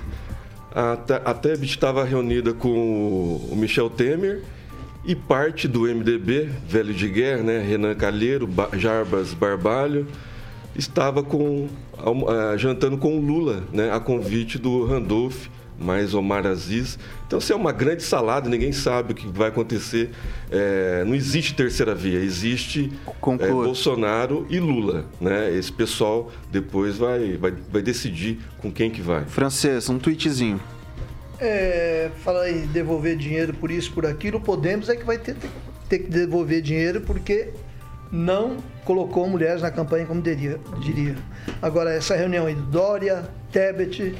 [0.74, 0.92] A,
[1.30, 1.34] a
[1.64, 4.42] estava reunida com o- Michel Temer
[5.04, 7.58] e parte do MDB, velho de guerra, né?
[7.60, 10.06] Renan Calheiro, Ba- Jarbas Barbalho,
[10.74, 11.68] estava com,
[12.28, 13.90] ah, jantando com o Lula, né?
[13.92, 15.46] A convite do Randolph,
[15.82, 16.98] mais Omar Aziz.
[17.26, 20.10] Então, isso é uma grande salada, ninguém sabe o que vai acontecer.
[20.50, 22.92] É, não existe terceira via, existe
[23.40, 23.48] é.
[23.48, 25.52] Bolsonaro e Lula, né?
[25.54, 29.24] Esse pessoal depois vai, vai, vai decidir com quem que vai.
[29.24, 30.60] Francês, um tweetzinho.
[31.40, 35.34] É, fala em devolver dinheiro por isso, por aquilo, Podemos é que vai ter,
[35.88, 37.48] ter que devolver dinheiro porque
[38.12, 40.60] não colocou mulheres na campanha, como diria.
[40.80, 41.16] diria.
[41.60, 44.14] Agora, essa reunião aí do Dória, Tebet,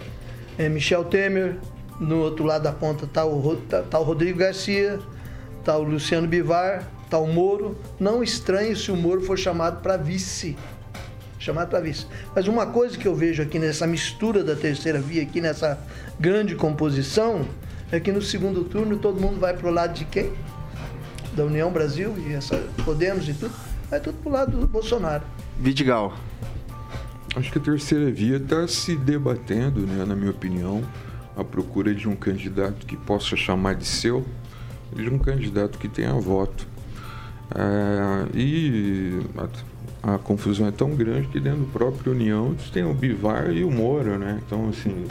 [0.59, 1.57] eh, Michel Temer,
[2.01, 4.99] no outro lado da ponta está o, tá, tá o Rodrigo Garcia,
[5.59, 7.77] está o Luciano Bivar, está o Moro.
[7.99, 10.57] Não estranhe se o Moro for chamado para vice.
[11.39, 12.07] Chamado para vice.
[12.35, 15.79] Mas uma coisa que eu vejo aqui nessa mistura da terceira via, aqui nessa
[16.19, 17.47] grande composição,
[17.91, 20.33] é que no segundo turno todo mundo vai para o lado de quem?
[21.35, 23.55] Da União Brasil e essa Podemos e tudo.
[23.91, 25.23] Vai tudo para o lado do Bolsonaro.
[25.59, 26.15] Vidigal.
[27.35, 30.83] Acho que a terceira via está se debatendo, né, na minha opinião,
[31.35, 34.26] à procura de um candidato que possa chamar de seu,
[34.95, 36.66] de um candidato que tenha voto.
[37.55, 39.20] É, e
[40.03, 43.64] a, a, confusão é tão grande que dentro da própria União tem o Bivar e
[43.64, 44.41] o Moro, né?
[44.47, 45.07] Então, assim,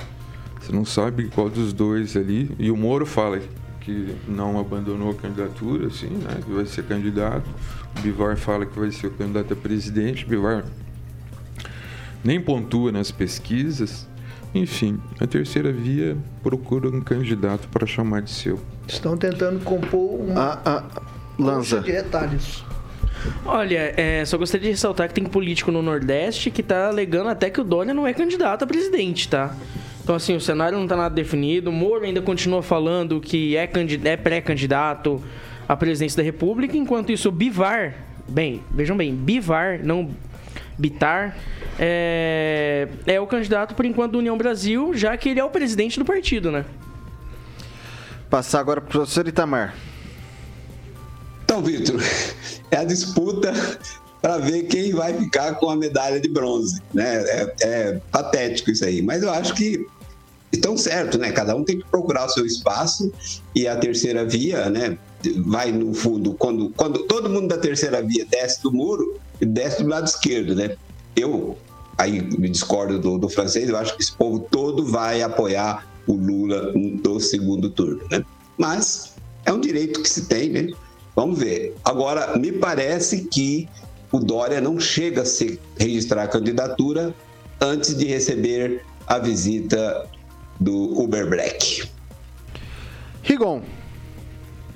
[0.59, 2.51] você não sabe qual dos dois ali.
[2.59, 3.39] E o Moro fala
[3.79, 6.39] que não abandonou a candidatura, assim, né?
[6.43, 7.49] Que vai ser candidato.
[7.97, 10.25] O Bivar fala que vai ser o candidato a presidente.
[10.25, 10.63] O Bivar
[12.23, 14.07] nem pontua nas pesquisas.
[14.53, 18.59] Enfim, a terceira via procura um candidato para chamar de seu.
[18.87, 21.01] Estão tentando compor uma ah, ah,
[21.39, 22.65] lança de retalhos.
[23.45, 27.49] Olha, é, só gostaria de ressaltar que tem político no Nordeste que tá alegando até
[27.49, 29.55] que o Dória não é candidato a presidente, tá?
[30.03, 31.69] Então, assim, o cenário não tá nada definido.
[31.69, 33.69] O Moro ainda continua falando que é,
[34.05, 35.21] é pré-candidato
[35.69, 37.93] à presidência da República, enquanto isso, o Bivar,
[38.27, 40.09] bem, vejam bem, Bivar, não
[40.77, 41.37] Bitar,
[41.79, 45.99] é, é o candidato, por enquanto, do União Brasil, já que ele é o presidente
[45.99, 46.65] do partido, né?
[48.29, 49.75] Passar agora para o professor Itamar.
[51.43, 52.01] Então, Vitor,
[52.71, 53.51] é a disputa
[54.21, 56.81] para ver quem vai ficar com a medalha de bronze.
[56.93, 57.23] Né?
[57.23, 59.01] É, é, patético isso aí.
[59.01, 59.85] Mas eu acho que
[60.51, 61.31] estão certo, né?
[61.31, 63.11] Cada um tem que procurar o seu espaço
[63.55, 64.97] e a terceira via, né?
[65.45, 69.89] Vai no fundo, quando, quando todo mundo da terceira via desce do muro, desce do
[69.89, 70.75] lado esquerdo, né?
[71.15, 71.57] Eu
[71.97, 76.13] aí me discordo do, do francês, eu acho que esse povo todo vai apoiar o
[76.13, 78.23] Lula no segundo turno, né?
[78.57, 79.15] Mas
[79.45, 80.69] é um direito que se tem, né?
[81.15, 81.75] Vamos ver.
[81.83, 83.69] Agora, me parece que
[84.11, 87.13] o Dória não chega a se registrar a candidatura
[87.59, 90.07] antes de receber a visita
[90.59, 91.87] do Uber Black.
[93.23, 93.61] Rigon.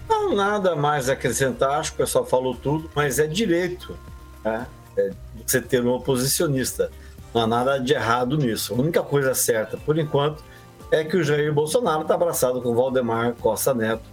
[0.07, 3.97] Não, nada mais a acrescentar, acho que o pessoal falou tudo, mas é direito
[4.45, 4.67] né?
[4.97, 5.11] é
[5.45, 6.89] você ter um oposicionista.
[7.33, 8.73] Não há nada de errado nisso.
[8.73, 10.41] A única coisa certa, por enquanto,
[10.91, 14.03] é que o Jair Bolsonaro está abraçado com Valdemar Costa Neto,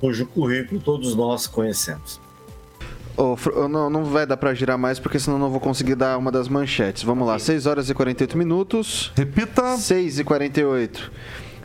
[0.00, 2.20] cujo currículo todos nós conhecemos.
[3.16, 3.36] Oh,
[3.68, 6.48] não, não vai dar para girar mais, porque senão não vou conseguir dar uma das
[6.48, 7.02] manchetes.
[7.02, 9.12] Vamos lá, 6 horas e 48 minutos.
[9.14, 9.76] Repita.
[9.76, 11.12] 6 e 48.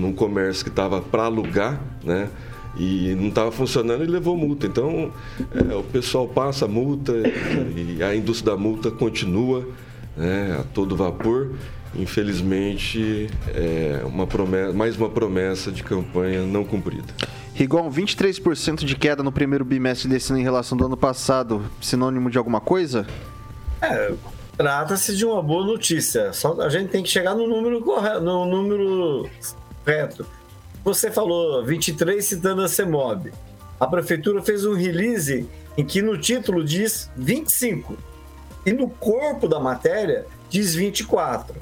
[0.00, 2.28] num comércio que estava para alugar, né?
[2.76, 4.66] E não estava funcionando e levou multa.
[4.66, 5.12] Então,
[5.54, 7.12] é, o pessoal passa a multa
[7.76, 9.66] e a indústria da multa continua
[10.16, 11.50] né, a todo vapor.
[11.94, 17.14] infelizmente, é uma promessa, mais uma promessa de campanha não cumprida.
[17.54, 22.28] Rigon, 23% de queda no primeiro bimestre desse ano em relação do ano passado, sinônimo
[22.28, 23.06] de alguma coisa?
[23.80, 24.12] É,
[24.56, 26.32] trata-se de uma boa notícia.
[26.32, 29.30] Só a gente tem que chegar no número correto, no número
[29.84, 30.26] correto.
[30.84, 33.32] Você falou 23 citando a CEMOB.
[33.80, 37.96] A prefeitura fez um release em que no título diz 25
[38.66, 41.54] e no corpo da matéria diz 24.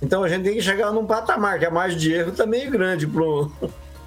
[0.00, 2.70] Então a gente tem que chegar num patamar que a margem de erro tá meio
[2.70, 3.50] grande pro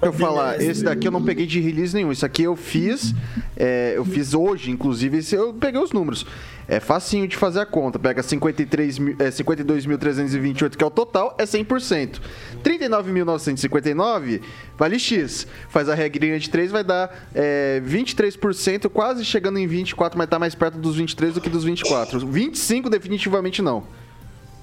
[0.02, 2.10] eu falar, esse daqui eu não peguei de release nenhum.
[2.10, 3.14] Isso aqui eu fiz,
[3.56, 6.26] é, eu fiz hoje, inclusive, esse, eu peguei os números.
[6.66, 7.98] É facinho de fazer a conta.
[7.98, 12.20] Pega 53, é, 52.328, que é o total, é 100%.
[12.64, 14.40] 39.959
[14.76, 15.46] vale X.
[15.68, 20.38] Faz a regrinha de 3, vai dar é, 23%, quase chegando em 24, mas tá
[20.38, 22.26] mais perto dos 23 do que dos 24.
[22.26, 23.84] 25 definitivamente não.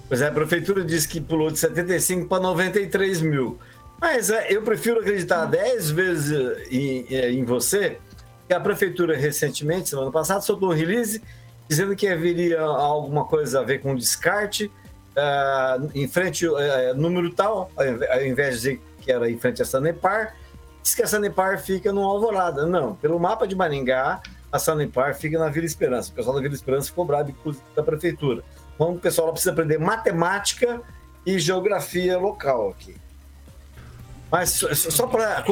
[0.10, 3.60] Pois é, a prefeitura disse que pulou de 75 para 93 mil.
[4.00, 8.00] Mas é, eu prefiro acreditar 10 vezes em, é, em você,
[8.48, 11.22] que a prefeitura recentemente, semana passada, soltou um release
[11.68, 16.58] dizendo que haveria alguma coisa a ver com descarte uh, em frente uh,
[16.96, 20.36] número tal, ao invés de dizer que era em frente a Sanepar,
[20.82, 22.66] diz que a Sanepar fica no Alvorada.
[22.66, 24.22] Não, pelo mapa de Maringá,
[24.52, 26.10] a Sanepar fica na Vila Esperança.
[26.12, 28.44] O pessoal da Vila Esperança ficou bravo, inclusive, da prefeitura.
[28.74, 30.82] Então, o pessoal precisa aprender matemática
[31.26, 32.96] e geografia local aqui.
[34.32, 35.44] Mas só para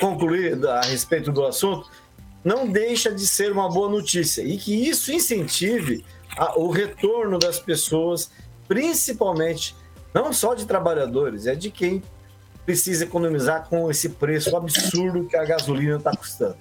[0.00, 1.88] concluir a respeito do assunto,
[2.44, 6.04] não deixa de ser uma boa notícia e que isso incentive
[6.56, 8.30] o retorno das pessoas,
[8.66, 9.74] principalmente
[10.12, 12.02] não só de trabalhadores, é de quem
[12.66, 16.56] precisa economizar com esse preço absurdo que a gasolina está custando.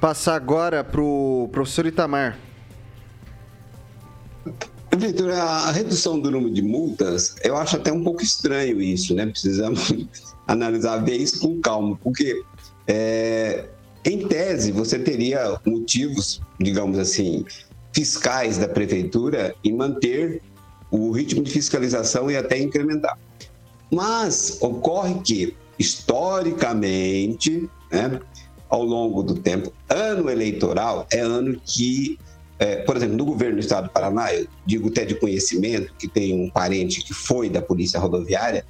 [0.00, 2.38] Passar agora para o professor Itamar.
[4.96, 9.26] Vitor, a redução do número de multas, eu acho até um pouco estranho isso, né?
[9.26, 9.90] Precisamos
[10.46, 12.42] analisar ver isso com calma, porque
[12.86, 13.66] é,
[14.04, 17.44] em tese você teria motivos, digamos assim,
[17.92, 20.42] fiscais da prefeitura em manter
[20.90, 23.18] o ritmo de fiscalização e até incrementar.
[23.90, 28.20] Mas ocorre que, historicamente, né,
[28.68, 32.18] ao longo do tempo, ano eleitoral é ano que,
[32.58, 36.08] é, por exemplo, no governo do estado do Paraná, eu digo até de conhecimento, que
[36.08, 38.66] tem um parente que foi da polícia rodoviária,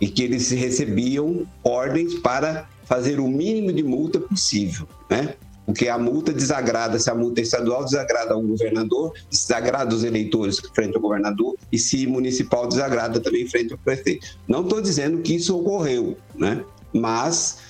[0.00, 5.34] e que eles recebiam ordens para fazer o mínimo de multa possível, né?
[5.66, 10.60] Porque a multa desagrada, se a multa é estadual desagrada ao governador, desagrada os eleitores
[10.74, 14.36] frente ao governador e se municipal desagrada também frente ao prefeito.
[14.46, 16.62] Não estou dizendo que isso ocorreu, né?
[16.92, 17.60] Mas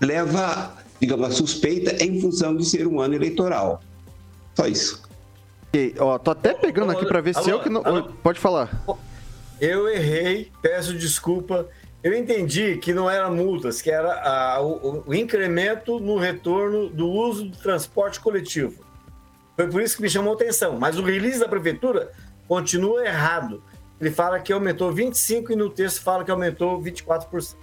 [0.00, 3.82] leva, digamos, a suspeita em função de ser um ano eleitoral.
[4.54, 5.02] Só isso.
[5.68, 5.94] Okay.
[5.98, 7.82] Ó, tô até pegando aqui para ver se eu que não.
[8.22, 8.82] Pode falar.
[9.60, 11.68] Eu errei, peço desculpa.
[12.02, 17.06] Eu entendi que não era multas, que era a, o, o, incremento no retorno do
[17.06, 18.82] uso do transporte coletivo.
[19.54, 20.78] Foi por isso que me chamou a atenção.
[20.78, 22.10] Mas o release da prefeitura
[22.48, 23.62] continua errado.
[24.00, 27.54] Ele fala que aumentou 25% e no texto fala que aumentou 24%.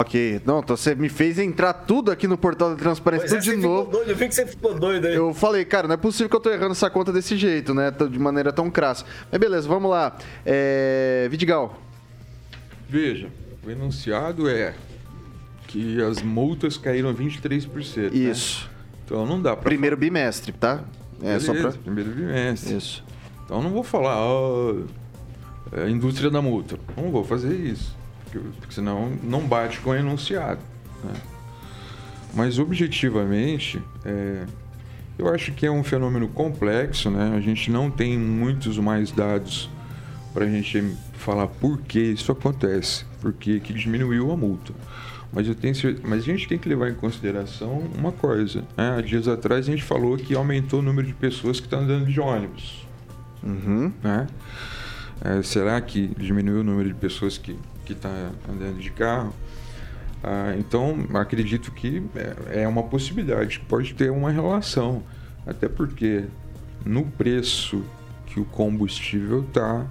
[0.00, 3.40] Ok, não, então você me fez entrar tudo aqui no portal da transparência tudo é,
[3.40, 3.90] de novo.
[3.90, 5.14] Doido, eu vi que você ficou doido aí.
[5.14, 7.90] Eu falei, cara, não é possível que eu tô errando essa conta desse jeito, né?
[7.90, 9.04] De maneira tão crassa.
[9.30, 10.16] Mas beleza, vamos lá.
[10.46, 11.28] É...
[11.30, 11.78] Vidigal.
[12.88, 13.28] Veja,
[13.62, 14.72] o enunciado é
[15.66, 18.10] que as multas caíram 23%.
[18.10, 18.30] Né?
[18.30, 18.64] Isso.
[18.64, 18.70] Né?
[19.04, 19.64] Então não dá pra.
[19.64, 20.06] Primeiro falar.
[20.06, 20.82] bimestre, tá?
[21.20, 21.72] É Beleza, só pra.
[21.72, 22.74] Primeiro bimestre.
[22.74, 23.04] Isso.
[23.44, 24.76] Então não vou falar, ó,
[25.72, 26.78] é a indústria da multa.
[26.96, 27.99] Não vou fazer isso.
[28.38, 30.60] Porque, senão não bate com o enunciado.
[31.04, 31.14] Né?
[32.34, 34.44] Mas objetivamente, é,
[35.18, 37.34] eu acho que é um fenômeno complexo, né?
[37.36, 39.68] A gente não tem muitos mais dados
[40.32, 44.72] para a gente falar por que isso acontece, por que diminuiu a multa.
[45.32, 48.64] Mas, eu tenho, mas a gente tem que levar em consideração uma coisa.
[48.76, 48.96] Né?
[48.98, 52.06] Há dias atrás a gente falou que aumentou o número de pessoas que estão andando
[52.06, 52.86] de ônibus.
[53.42, 53.92] Uhum.
[54.02, 54.26] Né?
[55.22, 57.56] É, será que diminuiu o número de pessoas que
[57.92, 59.34] estão tá andando de carro?
[60.22, 65.02] Ah, então, acredito que é, é uma possibilidade, pode ter uma relação.
[65.46, 66.24] Até porque
[66.84, 67.82] no preço
[68.26, 69.86] que o combustível está,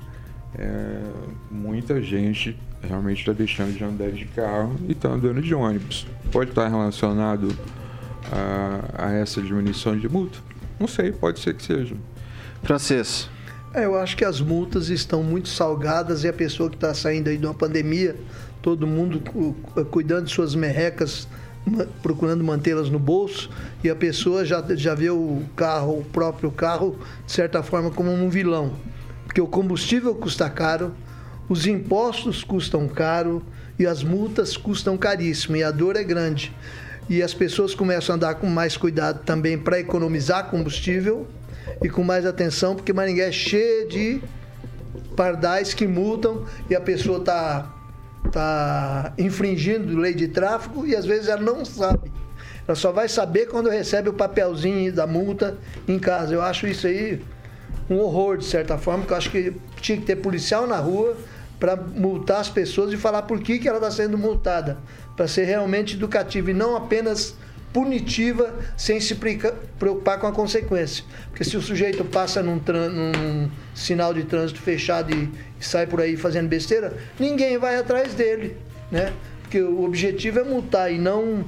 [0.58, 1.02] é,
[1.50, 6.08] muita gente realmente está deixando de andar de carro e está andando de ônibus.
[6.32, 7.54] Pode estar relacionado
[8.32, 10.40] a, a, essa diminuição de multa?
[10.80, 11.96] Não sei, pode ser que seja.
[12.64, 13.30] Francês.
[13.74, 17.30] É, eu acho que as multas estão muito salgadas e a pessoa que está saindo
[17.30, 18.16] aí de uma pandemia,
[18.62, 19.22] todo mundo
[19.92, 21.28] cuidando de suas merrecas,
[22.02, 23.50] procurando mantê-las no bolso,
[23.84, 28.12] e a pessoa já, já vê o carro, o próprio carro, de certa forma, como
[28.12, 28.74] um vilão
[29.30, 30.92] porque o combustível custa caro,
[31.48, 33.44] os impostos custam caro
[33.78, 36.52] e as multas custam caríssimo e a dor é grande.
[37.08, 41.28] E as pessoas começam a andar com mais cuidado também para economizar combustível
[41.84, 44.22] e com mais atenção, porque Maringá é cheio de
[45.16, 47.74] pardais que multam e a pessoa está
[48.32, 52.12] tá infringindo lei de tráfego e às vezes ela não sabe.
[52.68, 55.58] Ela só vai saber quando recebe o papelzinho da multa
[55.88, 56.34] em casa.
[56.34, 57.22] Eu acho isso aí
[57.90, 61.18] um horror, de certa forma, porque eu acho que tinha que ter policial na rua
[61.60, 64.78] para multar as pessoas e falar por que, que ela está sendo multada.
[65.16, 67.36] Para ser realmente educativa e não apenas
[67.74, 69.16] punitiva sem se
[69.78, 71.04] preocupar com a consequência.
[71.30, 76.02] Porque se o sujeito passa num, num sinal de trânsito fechado e, e, sai por
[76.02, 78.58] aí fazendo besteira, ninguém vai atrás dele,
[78.92, 79.14] né?
[79.42, 81.46] Porque o objetivo é multar e não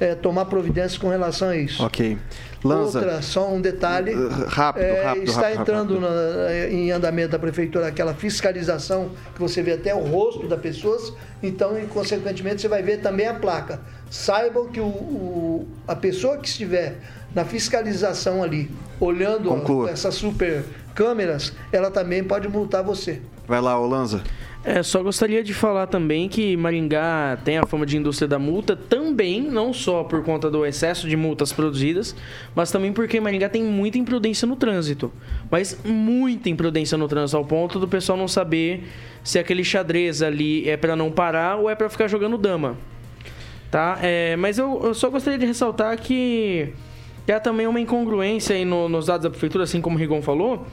[0.00, 1.84] é, tomar providências com relação a isso.
[1.84, 2.18] Ok.
[2.64, 2.98] Lanza.
[2.98, 4.12] Outra, só um detalhe.
[4.48, 5.24] Rápido, é, rápido.
[5.24, 6.08] Está rápido, entrando rápido.
[6.08, 11.12] Na, em andamento da prefeitura aquela fiscalização que você vê até o rosto das pessoas,
[11.42, 13.80] então, e, consequentemente, você vai ver também a placa.
[14.14, 17.00] Saibam que o, o a pessoa que estiver
[17.34, 19.90] na fiscalização ali, olhando Conclua.
[19.90, 23.20] essas super câmeras, ela também pode multar você.
[23.44, 24.22] Vai lá, Olanza.
[24.64, 28.76] É, só gostaria de falar também que Maringá tem a fama de indústria da multa
[28.76, 32.14] também, não só por conta do excesso de multas produzidas,
[32.54, 35.12] mas também porque Maringá tem muita imprudência no trânsito.
[35.50, 38.84] Mas muita imprudência no trânsito, ao ponto do pessoal não saber
[39.24, 42.78] se aquele xadrez ali é para não parar ou é para ficar jogando dama.
[43.74, 43.98] Tá?
[44.02, 46.72] É, mas eu, eu, só gostaria de ressaltar que,
[47.26, 50.22] que há também uma incongruência aí no, nos dados da prefeitura, assim como o Rigon
[50.22, 50.64] falou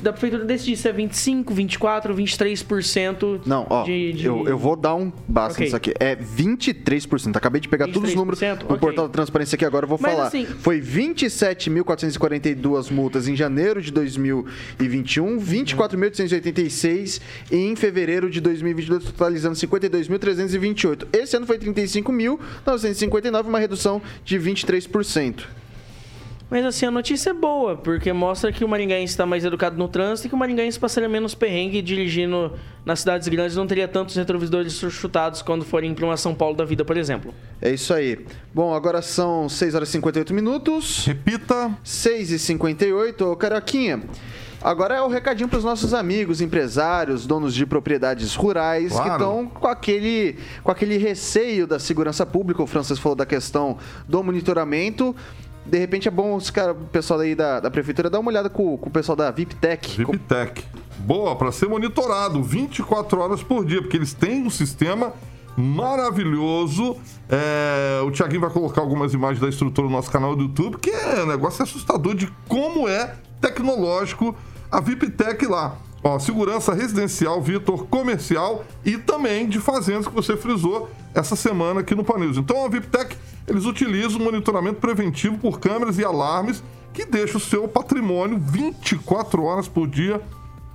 [0.00, 4.26] da prefeitura decidir se é 25, 24, 23% Não, ó, de, de...
[4.26, 5.64] Eu, eu vou dar um basta Ok.
[5.66, 5.92] nisso aqui.
[5.98, 7.36] É 23%.
[7.36, 8.58] Acabei de pegar todos os números 23%?
[8.58, 8.78] do Ok.
[8.78, 10.26] portal da transparência aqui agora, eu vou Mas, falar.
[10.28, 17.20] assim- Foi 27.442 multas em janeiro de 2021, 24.886
[17.50, 21.06] em fevereiro de 2022, totalizando 52.328.
[21.12, 25.44] Esse ano foi 35.959, uma redução de 23%.
[26.52, 29.88] Mas assim, a notícia é boa, porque mostra que o maringaense está mais educado no
[29.88, 32.52] trânsito e que o maringaense passaria menos perrengue dirigindo
[32.84, 36.66] nas cidades grandes não teria tantos retrovisores chutados quando forem para uma São Paulo da
[36.66, 37.32] vida, por exemplo.
[37.58, 38.18] É isso aí.
[38.52, 41.06] Bom, agora são 6 horas e 58 minutos.
[41.06, 41.74] Repita.
[41.82, 43.24] 6 e 58.
[43.24, 44.02] Ô, Carioquinha,
[44.60, 49.12] agora é o recadinho para os nossos amigos, empresários, donos de propriedades rurais que Claro.
[49.12, 52.62] estão com aquele, com aquele receio da segurança pública.
[52.62, 55.16] O Francis falou da questão do monitoramento.
[55.64, 58.50] De repente é bom os cara, o pessoal aí da, da prefeitura dar uma olhada
[58.50, 60.04] com, com o pessoal da VIPTEC.
[60.04, 60.64] VIPTEC.
[60.98, 65.12] Boa, para ser monitorado 24 horas por dia, porque eles têm um sistema
[65.56, 66.96] maravilhoso.
[67.28, 70.90] É, o Thiaguinho vai colocar algumas imagens da estrutura no nosso canal do YouTube, que
[70.90, 74.34] é um negócio assustador de como é tecnológico
[74.70, 75.76] a VIPTEC lá.
[76.04, 81.94] Ó, segurança residencial, Vitor, comercial e também de fazendas que você frisou essa semana aqui
[81.94, 82.36] no Paneus.
[82.36, 87.68] Então a VIPTEC, eles utilizam monitoramento preventivo por câmeras e alarmes que deixa o seu
[87.68, 90.20] patrimônio 24 horas por dia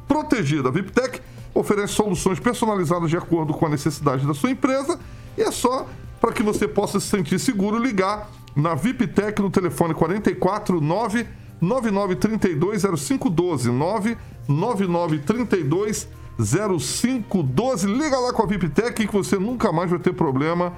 [0.08, 0.70] protegido.
[0.70, 1.22] A VIPTEC
[1.54, 4.98] oferece soluções personalizadas de acordo com a necessidade da sua empresa
[5.38, 5.88] e é só
[6.22, 11.28] para que você possa se sentir seguro ligar na VIPTEC no telefone 44 9
[11.60, 14.18] 9932 0512 9
[14.48, 16.08] 9932
[16.40, 17.88] 0512.
[17.88, 20.74] Liga lá com a VIPTEC que você nunca mais vai ter problema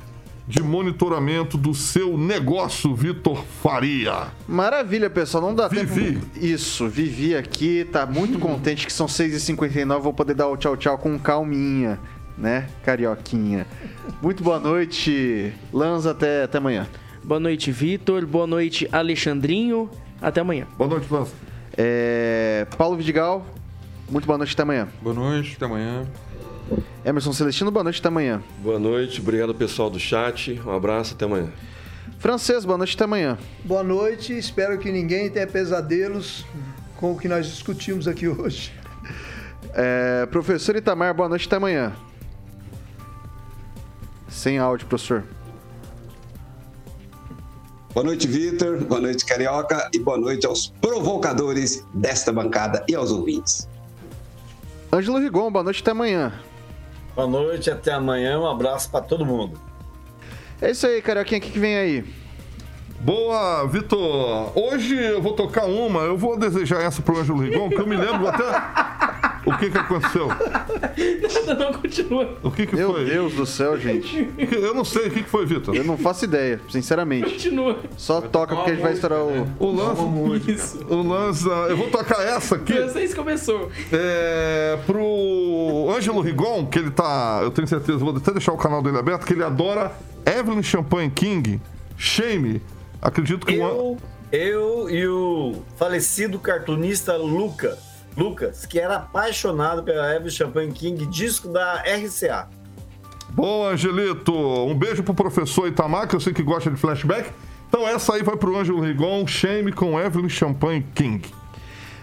[0.47, 4.29] de monitoramento do seu negócio, Vitor Faria.
[4.47, 5.43] Maravilha, pessoal.
[5.43, 6.13] Não dá Vivi.
[6.13, 6.25] tempo.
[6.35, 9.99] Isso, Vivi aqui, tá muito contente que são 6h59.
[9.99, 11.99] Vou poder dar o tchau, tchau com calminha,
[12.35, 13.67] né, Carioquinha?
[14.23, 16.11] Muito boa noite, Lanza.
[16.11, 16.87] Até, até amanhã.
[17.23, 18.25] Boa noite, Vitor.
[18.25, 19.87] Boa noite, Alexandrinho.
[20.19, 20.65] Até amanhã.
[20.75, 21.31] Boa noite, Lanza.
[21.77, 23.45] É, Paulo Vidigal,
[24.09, 24.87] muito boa noite, até amanhã.
[25.01, 26.07] Boa noite, até amanhã.
[27.05, 28.41] Emerson Celestino, boa noite, até amanhã.
[28.59, 30.59] Boa noite, obrigado pessoal do chat.
[30.65, 31.49] Um abraço, até amanhã.
[32.19, 33.37] Francês, boa noite, até amanhã.
[33.63, 36.45] Boa noite, espero que ninguém tenha pesadelos
[36.97, 38.73] com o que nós discutimos aqui hoje.
[39.73, 41.93] É, professor Itamar, boa noite, até amanhã.
[44.27, 45.23] Sem áudio, professor.
[47.93, 48.77] Boa noite, Vitor.
[48.85, 49.89] Boa noite, Carioca.
[49.93, 53.67] E boa noite aos provocadores desta bancada e aos ouvintes.
[54.91, 56.33] Ângelo Rigon, boa noite, até amanhã.
[57.15, 58.39] Boa noite, até amanhã.
[58.39, 59.59] Um abraço para todo mundo.
[60.61, 62.03] É isso aí, Carioquinha, o que, que vem aí?
[62.99, 64.51] Boa, Vitor.
[64.57, 67.95] Hoje eu vou tocar uma, eu vou desejar essa pro Ângelo Rigon, que eu me
[67.95, 68.43] lembro até.
[69.45, 70.27] O que que aconteceu?
[70.27, 72.37] Nada, não, continua.
[72.43, 73.05] O que que Meu foi?
[73.05, 74.29] Deus do céu, gente.
[74.37, 75.75] Eu não sei o que que foi, Vitor.
[75.75, 77.31] Eu não faço ideia, sinceramente.
[77.31, 77.79] Continua.
[77.97, 79.47] Só toca porque a gente vai estourar o.
[79.59, 80.85] O lance, Isso.
[80.89, 82.73] o lance, eu vou tocar essa aqui.
[82.73, 83.71] Vocês começou.
[83.91, 87.39] É, pro Ângelo Rigon, que ele tá.
[87.41, 89.91] Eu tenho certeza, vou até deixar o canal dele aberto, que ele adora
[90.25, 91.61] Evelyn Champagne King,
[91.97, 92.61] Shame.
[93.01, 93.61] Acredito que o.
[93.61, 93.97] Eu,
[94.31, 97.77] eu e o falecido cartunista Luca,
[98.17, 102.47] Lucas, que era apaixonado pela Evelyn Champagne King, disco da RCA.
[103.29, 104.33] Boa, Angelito.
[104.33, 107.31] Um beijo pro professor Itamar, que eu sei que gosta de flashback.
[107.67, 111.21] Então essa aí vai pro Ângelo Rigon, Shame com Evelyn Champagne King.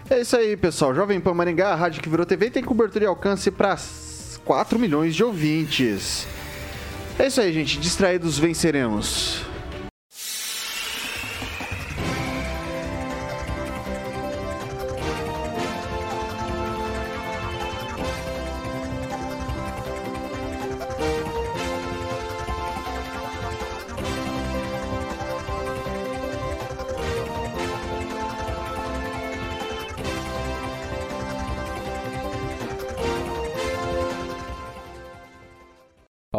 [0.08, 0.94] É isso aí, pessoal.
[0.94, 3.76] Jovem Pan Maringá, a rádio que virou TV, tem cobertura e alcance para
[4.44, 6.28] 4 milhões de ouvintes.
[7.18, 7.80] É isso aí, gente.
[7.80, 9.44] Distraídos venceremos.